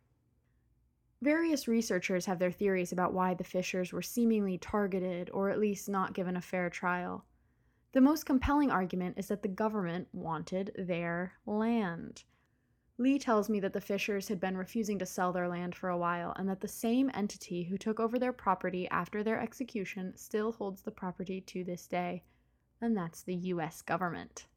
Various 1.20 1.68
researchers 1.68 2.24
have 2.24 2.38
their 2.38 2.50
theories 2.50 2.92
about 2.92 3.12
why 3.12 3.35
the 3.35 3.44
Fishers 3.44 3.92
were 3.92 4.00
seemingly 4.00 4.56
targeted 4.56 5.28
or 5.35 5.50
at 5.50 5.61
least 5.61 5.87
not 5.87 6.14
given 6.14 6.35
a 6.35 6.40
fair 6.40 6.70
trial. 6.70 7.26
The 7.92 8.00
most 8.00 8.24
compelling 8.24 8.70
argument 8.70 9.18
is 9.18 9.28
that 9.28 9.42
the 9.42 9.48
government 9.48 10.09
wanted 10.14 10.72
their 10.78 11.35
land. 11.44 12.24
Lee 13.00 13.18
tells 13.18 13.48
me 13.48 13.60
that 13.60 13.72
the 13.72 13.80
Fishers 13.80 14.28
had 14.28 14.38
been 14.38 14.58
refusing 14.58 14.98
to 14.98 15.06
sell 15.06 15.32
their 15.32 15.48
land 15.48 15.74
for 15.74 15.88
a 15.88 15.96
while 15.96 16.34
and 16.36 16.46
that 16.46 16.60
the 16.60 16.68
same 16.68 17.10
entity 17.14 17.62
who 17.62 17.78
took 17.78 17.98
over 17.98 18.18
their 18.18 18.30
property 18.30 18.86
after 18.90 19.22
their 19.22 19.40
execution 19.40 20.14
still 20.18 20.52
holds 20.52 20.82
the 20.82 20.90
property 20.90 21.40
to 21.40 21.64
this 21.64 21.86
day, 21.86 22.22
and 22.78 22.94
that's 22.94 23.22
the 23.22 23.34
U.S. 23.34 23.80
government. 23.80 24.48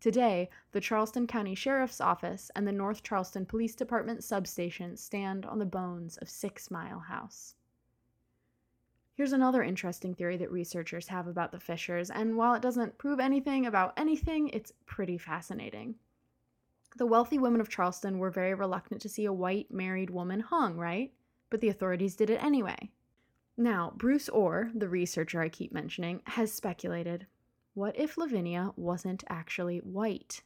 Today, 0.00 0.50
the 0.72 0.80
Charleston 0.80 1.28
County 1.28 1.54
Sheriff's 1.54 2.00
Office 2.00 2.50
and 2.56 2.66
the 2.66 2.72
North 2.72 3.04
Charleston 3.04 3.46
Police 3.46 3.76
Department 3.76 4.24
substation 4.24 4.96
stand 4.96 5.46
on 5.46 5.60
the 5.60 5.64
bones 5.64 6.16
of 6.16 6.28
Six 6.28 6.72
Mile 6.72 6.98
House. 6.98 7.54
Here's 9.14 9.32
another 9.32 9.62
interesting 9.62 10.16
theory 10.16 10.38
that 10.38 10.50
researchers 10.50 11.06
have 11.06 11.28
about 11.28 11.52
the 11.52 11.60
Fishers, 11.60 12.10
and 12.10 12.36
while 12.36 12.54
it 12.54 12.62
doesn't 12.62 12.98
prove 12.98 13.20
anything 13.20 13.64
about 13.64 13.92
anything, 13.96 14.48
it's 14.48 14.72
pretty 14.86 15.18
fascinating. 15.18 15.94
The 16.96 17.06
wealthy 17.06 17.38
women 17.38 17.60
of 17.60 17.68
Charleston 17.68 18.18
were 18.18 18.30
very 18.30 18.54
reluctant 18.54 19.00
to 19.02 19.08
see 19.08 19.24
a 19.24 19.32
white 19.32 19.70
married 19.70 20.10
woman 20.10 20.40
hung, 20.40 20.76
right? 20.76 21.12
But 21.48 21.60
the 21.60 21.68
authorities 21.68 22.16
did 22.16 22.30
it 22.30 22.42
anyway. 22.42 22.90
Now, 23.56 23.92
Bruce 23.96 24.28
Orr, 24.28 24.70
the 24.74 24.88
researcher 24.88 25.40
I 25.40 25.48
keep 25.48 25.72
mentioning, 25.72 26.22
has 26.26 26.52
speculated 26.52 27.26
what 27.74 27.96
if 27.98 28.18
Lavinia 28.18 28.72
wasn't 28.76 29.22
actually 29.28 29.78
white? 29.78 30.42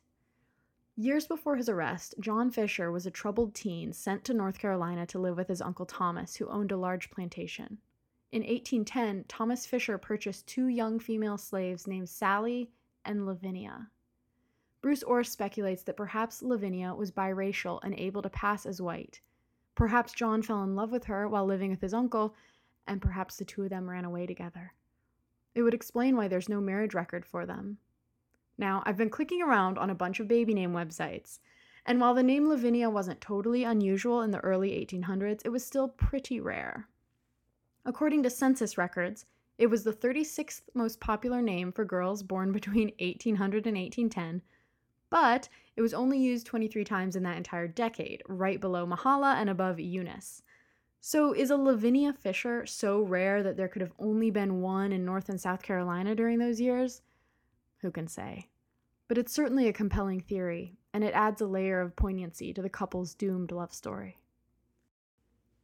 Years 0.97 1.27
before 1.27 1.57
his 1.57 1.69
arrest, 1.69 2.15
John 2.21 2.51
Fisher 2.51 2.93
was 2.93 3.07
a 3.07 3.11
troubled 3.11 3.55
teen 3.55 3.93
sent 3.93 4.25
to 4.25 4.35
North 4.35 4.59
Carolina 4.59 5.07
to 5.07 5.19
live 5.19 5.37
with 5.37 5.49
his 5.49 5.63
uncle 5.63 5.87
Thomas, 5.87 6.37
who 6.37 6.47
owned 6.49 6.71
a 6.71 6.77
large 6.77 7.11
plantation. 7.11 7.79
In 8.31 8.43
1810, 8.43 9.25
Thomas 9.27 9.65
Fisher 9.65 9.97
purchased 9.97 10.47
two 10.47 10.69
young 10.69 10.99
female 10.99 11.39
slaves 11.39 11.87
named 11.87 12.09
Sally 12.09 12.71
and 13.05 13.27
Lavinia. 13.27 13.91
Bruce 14.85 15.03
Orr 15.03 15.25
speculates 15.25 15.83
that 15.85 15.97
perhaps 15.97 16.43
Lavinia 16.43 16.93
was 16.93 17.11
biracial 17.11 17.81
and 17.83 17.99
able 17.99 18.21
to 18.21 18.29
pass 18.29 18.67
as 18.67 18.83
white. 18.83 19.19
Perhaps 19.75 20.13
John 20.13 20.43
fell 20.43 20.63
in 20.63 20.77
love 20.77 20.93
with 20.93 21.05
her 21.05 21.27
while 21.27 21.47
living 21.47 21.71
with 21.71 21.81
his 21.81 21.95
uncle, 21.95 22.35
and 22.87 23.01
perhaps 23.01 23.39
the 23.39 23.47
two 23.47 23.63
of 23.63 23.71
them 23.71 23.89
ran 23.89 24.05
away 24.05 24.27
together. 24.27 24.75
It 25.55 25.63
would 25.63 25.73
explain 25.73 26.17
why 26.17 26.29
there's 26.29 26.51
no 26.51 26.61
marriage 26.61 26.93
record 26.93 27.25
for 27.25 27.47
them. 27.47 27.79
Now, 28.59 28.83
I've 28.85 28.99
been 28.99 29.09
clicking 29.09 29.41
around 29.41 29.79
on 29.79 29.89
a 29.89 29.95
bunch 29.95 30.21
of 30.21 30.29
baby 30.29 30.53
name 30.53 30.75
websites, 30.75 31.39
and 31.87 31.99
while 31.99 32.13
the 32.13 32.23
name 32.23 32.47
Lavinia 32.47 32.91
wasn't 32.91 33.23
totally 33.23 33.65
unusual 33.65 34.21
in 34.21 34.33
the 34.33 34.41
early 34.41 34.73
1800s, 34.73 35.41
it 35.47 35.49
was 35.49 35.65
still 35.65 35.89
pretty 35.89 36.41
rare. 36.41 36.91
According 37.87 38.23
to 38.25 38.29
census 38.29 38.77
records, 38.77 39.25
it 39.57 39.69
was 39.69 39.83
the 39.83 39.95
36th 39.95 40.65
most 40.75 41.01
popular 41.01 41.41
name 41.41 41.73
for 41.73 41.87
girls 41.87 42.23
born 42.23 42.53
between 42.53 42.93
1800 43.01 43.67
and 43.67 43.79
1810, 43.79 44.43
but 45.15 45.49
it 45.77 45.81
was 45.81 45.95
only 45.95 46.19
used 46.19 46.45
23 46.45 46.83
times 46.83 47.15
in 47.15 47.23
that 47.23 47.37
entire 47.37 47.69
decade, 47.69 48.21
right 48.27 48.61
below 48.61 48.85
Mahala 48.85 49.37
and 49.37 49.49
above 49.49 49.79
Eunice. 49.79 50.43
So, 51.01 51.33
is 51.33 51.51
a 51.51 51.57
Lavinia 51.57 52.13
Fisher 52.13 52.67
so 52.67 53.01
rare 53.01 53.41
that 53.45 53.57
there 53.57 53.69
could 53.69 53.81
have 53.81 53.93
only 54.01 54.33
been 54.33 54.61
one 54.61 54.91
in 54.91 55.05
North 55.05 55.29
and 55.29 55.41
South 55.41 55.63
Carolina 55.63 56.17
during 56.17 56.41
those 56.41 56.61
years? 56.61 57.03
Who 57.79 57.93
can 57.93 58.09
say? 58.09 58.49
But 59.07 59.17
it's 59.17 59.33
certainly 59.33 59.69
a 59.69 59.73
compelling 59.73 60.19
theory, 60.19 60.75
and 60.93 61.05
it 61.05 61.15
adds 61.15 61.41
a 61.41 61.47
layer 61.47 61.81
of 61.81 61.95
poignancy 61.95 62.53
to 62.53 62.61
the 62.61 62.69
couple's 62.69 63.15
doomed 63.15 63.53
love 63.53 63.73
story. 63.73 64.19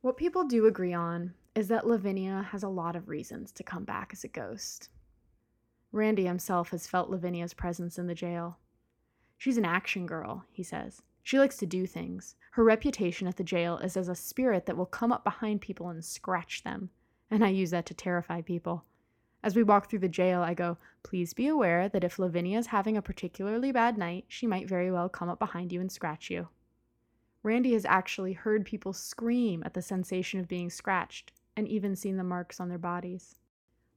What 0.01 0.17
people 0.17 0.45
do 0.45 0.67
agree 0.67 0.95
on 0.95 1.35
is 1.57 1.67
that 1.67 1.89
Lavinia 1.89 2.47
has 2.53 2.63
a 2.63 2.69
lot 2.69 2.95
of 2.95 3.09
reasons 3.09 3.51
to 3.51 3.65
come 3.65 3.83
back 3.83 4.11
as 4.13 4.23
a 4.23 4.29
ghost. 4.29 4.91
Randy 5.91 6.27
himself 6.27 6.71
has 6.71 6.87
felt 6.87 7.11
Lavinia's 7.11 7.53
presence 7.53 7.99
in 7.99 8.07
the 8.07 8.15
jail. 8.15 8.57
She's 9.41 9.57
an 9.57 9.65
action 9.65 10.05
girl, 10.05 10.45
he 10.53 10.63
says. 10.63 11.01
She 11.23 11.39
likes 11.39 11.57
to 11.57 11.67
do 11.67 11.87
things. 11.87 12.37
Her 12.51 12.63
reputation 12.63 13.27
at 13.27 13.39
the 13.39 13.43
jail 13.43 13.79
is 13.79 13.97
as 13.97 14.11
a 14.11 14.15
spirit 14.15 14.67
that 14.67 14.77
will 14.77 14.85
come 14.85 15.13
up 15.13 15.25
behind 15.25 15.63
people 15.63 15.89
and 15.89 16.05
scratch 16.05 16.63
them. 16.63 16.91
And 17.31 17.43
I 17.43 17.49
use 17.49 17.71
that 17.71 17.87
to 17.87 17.95
terrify 17.95 18.43
people. 18.43 18.85
As 19.43 19.57
we 19.57 19.63
walk 19.63 19.89
through 19.89 20.01
the 20.01 20.11
jail, 20.11 20.43
I 20.43 20.53
go, 20.53 20.77
Please 21.03 21.33
be 21.33 21.47
aware 21.47 21.89
that 21.89 22.05
if 22.05 22.19
Lavinia 22.19 22.59
is 22.59 22.67
having 22.67 22.99
a 22.99 23.03
particularly 23.03 23.73
bad 23.73 23.97
night, 23.97 24.27
she 24.29 24.47
might 24.47 24.69
very 24.69 24.91
well 24.91 25.09
come 25.09 25.31
up 25.31 25.39
behind 25.39 25.73
you 25.73 25.81
and 25.81 25.91
scratch 25.91 26.29
you. 26.29 26.49
Randy 27.43 27.73
has 27.73 27.87
actually 27.87 28.35
heard 28.35 28.67
people 28.67 28.93
scream 28.93 29.63
at 29.65 29.73
the 29.73 29.81
sensation 29.81 30.39
of 30.39 30.49
being 30.49 30.69
scratched, 30.69 31.33
and 31.57 31.67
even 31.67 31.97
seen 31.97 32.19
the 32.19 32.25
marks 32.25 32.61
on 32.61 32.69
their 32.69 32.77
bodies. 32.77 33.39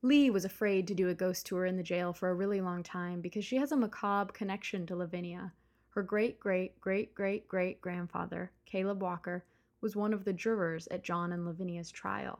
Lee 0.05 0.29
was 0.29 0.43
afraid 0.43 0.85
to 0.85 0.93
do 0.93 1.07
a 1.07 1.13
ghost 1.13 1.45
tour 1.45 1.65
in 1.65 1.77
the 1.77 1.81
jail 1.81 2.11
for 2.11 2.29
a 2.29 2.33
really 2.33 2.59
long 2.59 2.83
time 2.83 3.21
because 3.21 3.45
she 3.45 3.55
has 3.55 3.71
a 3.71 3.77
macabre 3.77 4.33
connection 4.33 4.85
to 4.85 4.97
Lavinia, 4.97 5.53
her 5.91 6.03
great 6.03 6.41
great 6.41 6.79
great 6.81 7.15
great 7.15 7.47
great 7.47 7.79
grandfather, 7.79 8.51
Caleb 8.65 9.01
Walker, 9.01 9.45
was 9.79 9.95
one 9.95 10.13
of 10.13 10.25
the 10.25 10.33
jurors 10.33 10.89
at 10.91 11.05
John 11.05 11.31
and 11.31 11.45
Lavinia's 11.45 11.89
trial. 11.89 12.39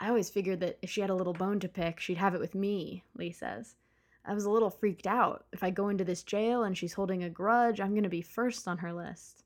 I 0.00 0.08
always 0.08 0.30
figured 0.30 0.60
that 0.60 0.78
if 0.80 0.88
she 0.88 1.02
had 1.02 1.10
a 1.10 1.14
little 1.14 1.34
bone 1.34 1.60
to 1.60 1.68
pick, 1.68 2.00
she'd 2.00 2.16
have 2.16 2.34
it 2.34 2.40
with 2.40 2.54
me, 2.54 3.04
Lee 3.14 3.30
says. 3.30 3.76
I 4.24 4.32
was 4.32 4.44
a 4.44 4.50
little 4.50 4.70
freaked 4.70 5.06
out. 5.06 5.44
If 5.52 5.62
I 5.62 5.68
go 5.68 5.90
into 5.90 6.04
this 6.04 6.22
jail 6.22 6.62
and 6.62 6.78
she's 6.78 6.94
holding 6.94 7.22
a 7.22 7.28
grudge, 7.28 7.78
I'm 7.78 7.90
going 7.90 8.04
to 8.04 8.08
be 8.08 8.22
first 8.22 8.66
on 8.66 8.78
her 8.78 8.92
list. 8.92 9.44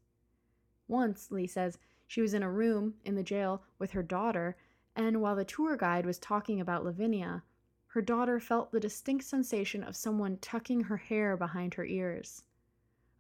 Once, 0.86 1.32
Lee 1.32 1.48
says, 1.48 1.78
she 2.06 2.20
was 2.20 2.32
in 2.32 2.44
a 2.44 2.50
room 2.50 2.94
in 3.04 3.16
the 3.16 3.24
jail 3.24 3.64
with 3.80 3.90
her 3.90 4.04
daughter, 4.04 4.56
and 4.98 5.22
while 5.22 5.36
the 5.36 5.44
tour 5.44 5.76
guide 5.76 6.04
was 6.04 6.18
talking 6.18 6.60
about 6.60 6.84
Lavinia, 6.84 7.44
her 7.86 8.02
daughter 8.02 8.40
felt 8.40 8.72
the 8.72 8.80
distinct 8.80 9.24
sensation 9.24 9.84
of 9.84 9.94
someone 9.94 10.36
tucking 10.38 10.80
her 10.80 10.96
hair 10.96 11.36
behind 11.36 11.74
her 11.74 11.84
ears. 11.84 12.42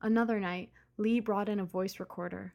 Another 0.02 0.40
night, 0.40 0.72
Lee 0.96 1.20
brought 1.20 1.48
in 1.48 1.60
a 1.60 1.64
voice 1.64 2.00
recorder. 2.00 2.52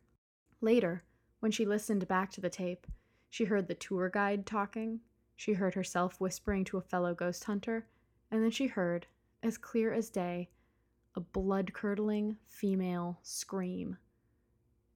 Later, 0.60 1.06
when 1.40 1.54
she 1.54 1.66
listened 1.66 2.06
back 2.06 2.32
to 2.32 2.42
the 2.42 2.50
tape, 2.50 2.86
she 3.30 3.46
heard 3.46 3.68
the 3.68 3.76
tour 3.76 4.10
guide 4.10 4.46
talking, 4.46 5.00
she 5.38 5.54
heard 5.54 5.74
herself 5.74 6.20
whispering 6.20 6.66
to 6.66 6.78
a 6.78 6.82
fellow 6.82 7.16
ghost 7.16 7.46
hunter, 7.46 7.88
and 8.30 8.44
then 8.44 8.52
she 8.52 8.68
heard, 8.68 9.08
as 9.42 9.58
clear 9.58 9.94
as 9.94 10.10
day, 10.10 10.50
a 11.16 11.22
blood 11.22 11.74
curdling 11.74 12.38
female 12.46 13.20
scream. 13.24 13.96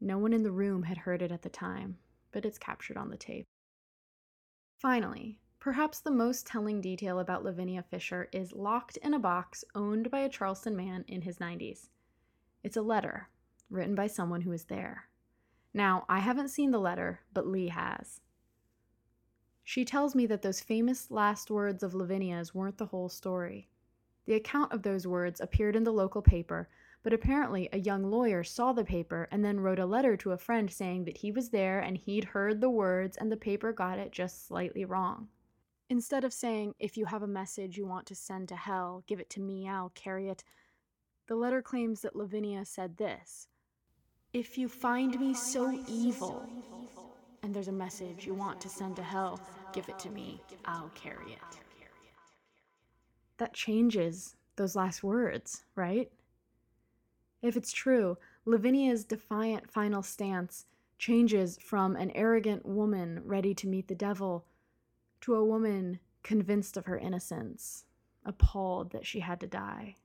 No 0.01 0.17
one 0.17 0.33
in 0.33 0.43
the 0.43 0.51
room 0.51 0.83
had 0.83 0.97
heard 0.97 1.21
it 1.21 1.31
at 1.31 1.43
the 1.43 1.49
time, 1.49 1.97
but 2.33 2.45
it's 2.45 2.57
captured 2.57 2.97
on 2.97 3.09
the 3.09 3.17
tape. 3.17 3.47
Finally, 4.77 5.39
perhaps 5.59 5.99
the 5.99 6.11
most 6.11 6.45
telling 6.45 6.79
detail 6.81 7.17
about 7.17 7.43
Lavinia 7.43 7.81
Fisher 7.81 8.29
is 8.31 8.53
locked 8.53 8.95
in 8.97 9.15
a 9.15 9.19
box 9.19 9.63
owned 9.73 10.11
by 10.11 10.19
a 10.19 10.29
Charleston 10.29 10.75
man 10.75 11.03
in 11.07 11.23
his 11.23 11.39
90s. 11.39 11.89
It's 12.63 12.77
a 12.77 12.83
letter 12.83 13.27
written 13.71 13.95
by 13.95 14.05
someone 14.05 14.41
who 14.41 14.51
was 14.51 14.65
there. 14.65 15.09
Now, 15.73 16.05
I 16.07 16.19
haven't 16.19 16.49
seen 16.49 16.69
the 16.69 16.79
letter, 16.79 17.21
but 17.33 17.47
Lee 17.47 17.69
has. 17.69 18.21
She 19.63 19.83
tells 19.83 20.13
me 20.13 20.27
that 20.27 20.43
those 20.43 20.61
famous 20.61 21.09
last 21.09 21.49
words 21.49 21.81
of 21.81 21.95
Lavinia's 21.95 22.53
weren't 22.53 22.77
the 22.77 22.85
whole 22.85 23.09
story. 23.09 23.69
The 24.27 24.35
account 24.35 24.71
of 24.71 24.83
those 24.83 25.07
words 25.07 25.41
appeared 25.41 25.75
in 25.75 25.85
the 25.85 25.91
local 25.91 26.21
paper, 26.21 26.69
but 27.03 27.13
apparently 27.13 27.69
a 27.71 27.79
young 27.79 28.03
lawyer 28.03 28.43
saw 28.43 28.73
the 28.73 28.83
paper 28.83 29.27
and 29.31 29.43
then 29.43 29.59
wrote 29.59 29.79
a 29.79 29.85
letter 29.85 30.17
to 30.17 30.31
a 30.31 30.37
friend 30.37 30.71
saying 30.71 31.05
that 31.05 31.17
he 31.17 31.31
was 31.31 31.49
there 31.49 31.79
and 31.79 31.97
he'd 31.97 32.25
heard 32.25 32.59
the 32.59 32.69
words 32.69 33.17
and 33.17 33.31
the 33.31 33.37
paper 33.37 33.71
got 33.71 33.99
it 33.99 34.11
just 34.11 34.47
slightly 34.47 34.85
wrong. 34.85 35.27
Instead 35.89 36.23
of 36.25 36.33
saying, 36.33 36.73
if 36.79 36.97
you 36.97 37.05
have 37.05 37.23
a 37.23 37.27
message 37.27 37.77
you 37.77 37.85
want 37.85 38.05
to 38.05 38.15
send 38.15 38.49
to 38.49 38.55
hell, 38.55 39.03
give 39.07 39.19
it 39.19 39.29
to 39.29 39.39
me, 39.39 39.69
I'll 39.69 39.91
carry 39.95 40.27
it, 40.27 40.43
the 41.27 41.35
letter 41.35 41.61
claims 41.61 42.01
that 42.01 42.15
Lavinia 42.15 42.65
said 42.65 42.97
this 42.97 43.47
If 44.33 44.57
you 44.57 44.67
find 44.67 45.19
me 45.19 45.33
so 45.33 45.71
evil, 45.87 46.49
and 47.43 47.53
there's 47.53 47.67
a 47.67 47.73
message 47.73 48.25
you 48.25 48.33
want 48.33 48.59
to 48.61 48.69
send 48.69 48.95
to 48.97 49.03
hell, 49.03 49.39
give 49.73 49.87
it 49.87 49.99
to 49.99 50.09
me, 50.09 50.41
I'll 50.65 50.91
carry 50.95 51.33
it. 51.33 51.59
That 53.37 53.53
changes 53.53 54.35
those 54.55 54.75
last 54.75 55.03
words, 55.03 55.63
right? 55.75 56.11
If 57.41 57.55
it's 57.55 57.71
true, 57.71 58.17
Lavinia's 58.45 59.05
defiant 59.05 59.69
final 59.69 60.01
stance 60.01 60.65
changes 60.97 61.57
from 61.61 61.95
an 61.95 62.11
arrogant 62.11 62.65
woman 62.65 63.21
ready 63.23 63.53
to 63.55 63.67
meet 63.67 63.87
the 63.87 63.95
devil 63.95 64.45
to 65.21 65.35
a 65.35 65.45
woman 65.45 65.99
convinced 66.23 66.77
of 66.77 66.85
her 66.85 66.97
innocence, 66.97 67.85
appalled 68.25 68.91
that 68.91 69.05
she 69.05 69.19
had 69.19 69.39
to 69.39 69.47
die. 69.47 69.95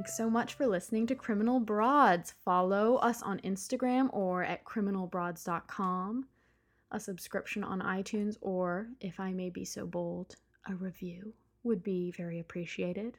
Thanks 0.00 0.16
so 0.16 0.30
much 0.30 0.54
for 0.54 0.66
listening 0.66 1.06
to 1.08 1.14
Criminal 1.14 1.60
Broads. 1.60 2.32
Follow 2.42 2.96
us 2.96 3.20
on 3.20 3.38
Instagram 3.40 4.08
or 4.14 4.42
at 4.42 4.64
criminalbroads.com, 4.64 6.24
a 6.90 6.98
subscription 6.98 7.62
on 7.62 7.82
iTunes, 7.82 8.38
or, 8.40 8.88
if 9.02 9.20
I 9.20 9.34
may 9.34 9.50
be 9.50 9.66
so 9.66 9.84
bold, 9.84 10.36
a 10.66 10.74
review 10.74 11.34
would 11.64 11.82
be 11.82 12.12
very 12.12 12.38
appreciated. 12.38 13.18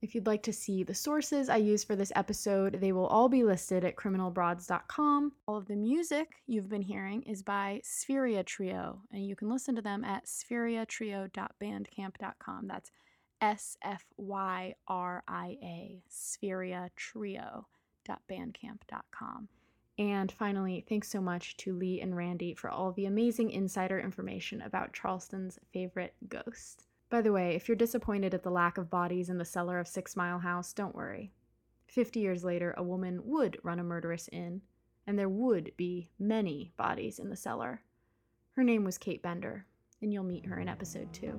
If 0.00 0.14
you'd 0.14 0.26
like 0.26 0.42
to 0.44 0.54
see 0.54 0.84
the 0.84 0.94
sources 0.94 1.50
I 1.50 1.56
use 1.56 1.84
for 1.84 1.96
this 1.96 2.12
episode, 2.16 2.80
they 2.80 2.92
will 2.92 3.08
all 3.08 3.28
be 3.28 3.44
listed 3.44 3.84
at 3.84 3.96
criminalbroads.com. 3.96 5.32
All 5.46 5.58
of 5.58 5.66
the 5.66 5.76
music 5.76 6.36
you've 6.46 6.70
been 6.70 6.80
hearing 6.80 7.20
is 7.24 7.42
by 7.42 7.82
Sfyria 7.84 8.46
Trio, 8.46 9.02
and 9.12 9.26
you 9.26 9.36
can 9.36 9.50
listen 9.50 9.76
to 9.76 9.82
them 9.82 10.02
at 10.02 10.24
sfyriatrio.bandcamp.com. 10.24 12.68
That's 12.68 12.90
S 13.44 13.76
F 13.82 14.06
Y 14.16 14.74
R 14.88 15.22
I 15.28 15.58
A, 15.62 16.02
Sfyria 16.10 16.88
Trio.bandcamp.com. 16.96 19.48
And 19.98 20.32
finally, 20.32 20.82
thanks 20.88 21.10
so 21.10 21.20
much 21.20 21.58
to 21.58 21.76
Lee 21.76 22.00
and 22.00 22.16
Randy 22.16 22.54
for 22.54 22.70
all 22.70 22.92
the 22.92 23.04
amazing 23.04 23.50
insider 23.50 24.00
information 24.00 24.62
about 24.62 24.94
Charleston's 24.94 25.58
favorite 25.74 26.14
ghost. 26.26 26.86
By 27.10 27.20
the 27.20 27.32
way, 27.32 27.54
if 27.54 27.68
you're 27.68 27.76
disappointed 27.76 28.32
at 28.32 28.42
the 28.42 28.50
lack 28.50 28.78
of 28.78 28.88
bodies 28.88 29.28
in 29.28 29.36
the 29.36 29.44
cellar 29.44 29.78
of 29.78 29.88
Six 29.88 30.16
Mile 30.16 30.38
House, 30.38 30.72
don't 30.72 30.96
worry. 30.96 31.30
Fifty 31.86 32.20
years 32.20 32.44
later, 32.44 32.72
a 32.78 32.82
woman 32.82 33.20
would 33.24 33.58
run 33.62 33.78
a 33.78 33.84
murderous 33.84 34.26
inn, 34.32 34.62
and 35.06 35.18
there 35.18 35.28
would 35.28 35.72
be 35.76 36.08
many 36.18 36.72
bodies 36.78 37.18
in 37.18 37.28
the 37.28 37.36
cellar. 37.36 37.82
Her 38.52 38.64
name 38.64 38.84
was 38.84 38.96
Kate 38.96 39.22
Bender, 39.22 39.66
and 40.00 40.14
you'll 40.14 40.24
meet 40.24 40.46
her 40.46 40.58
in 40.58 40.68
episode 40.68 41.12
two. 41.12 41.38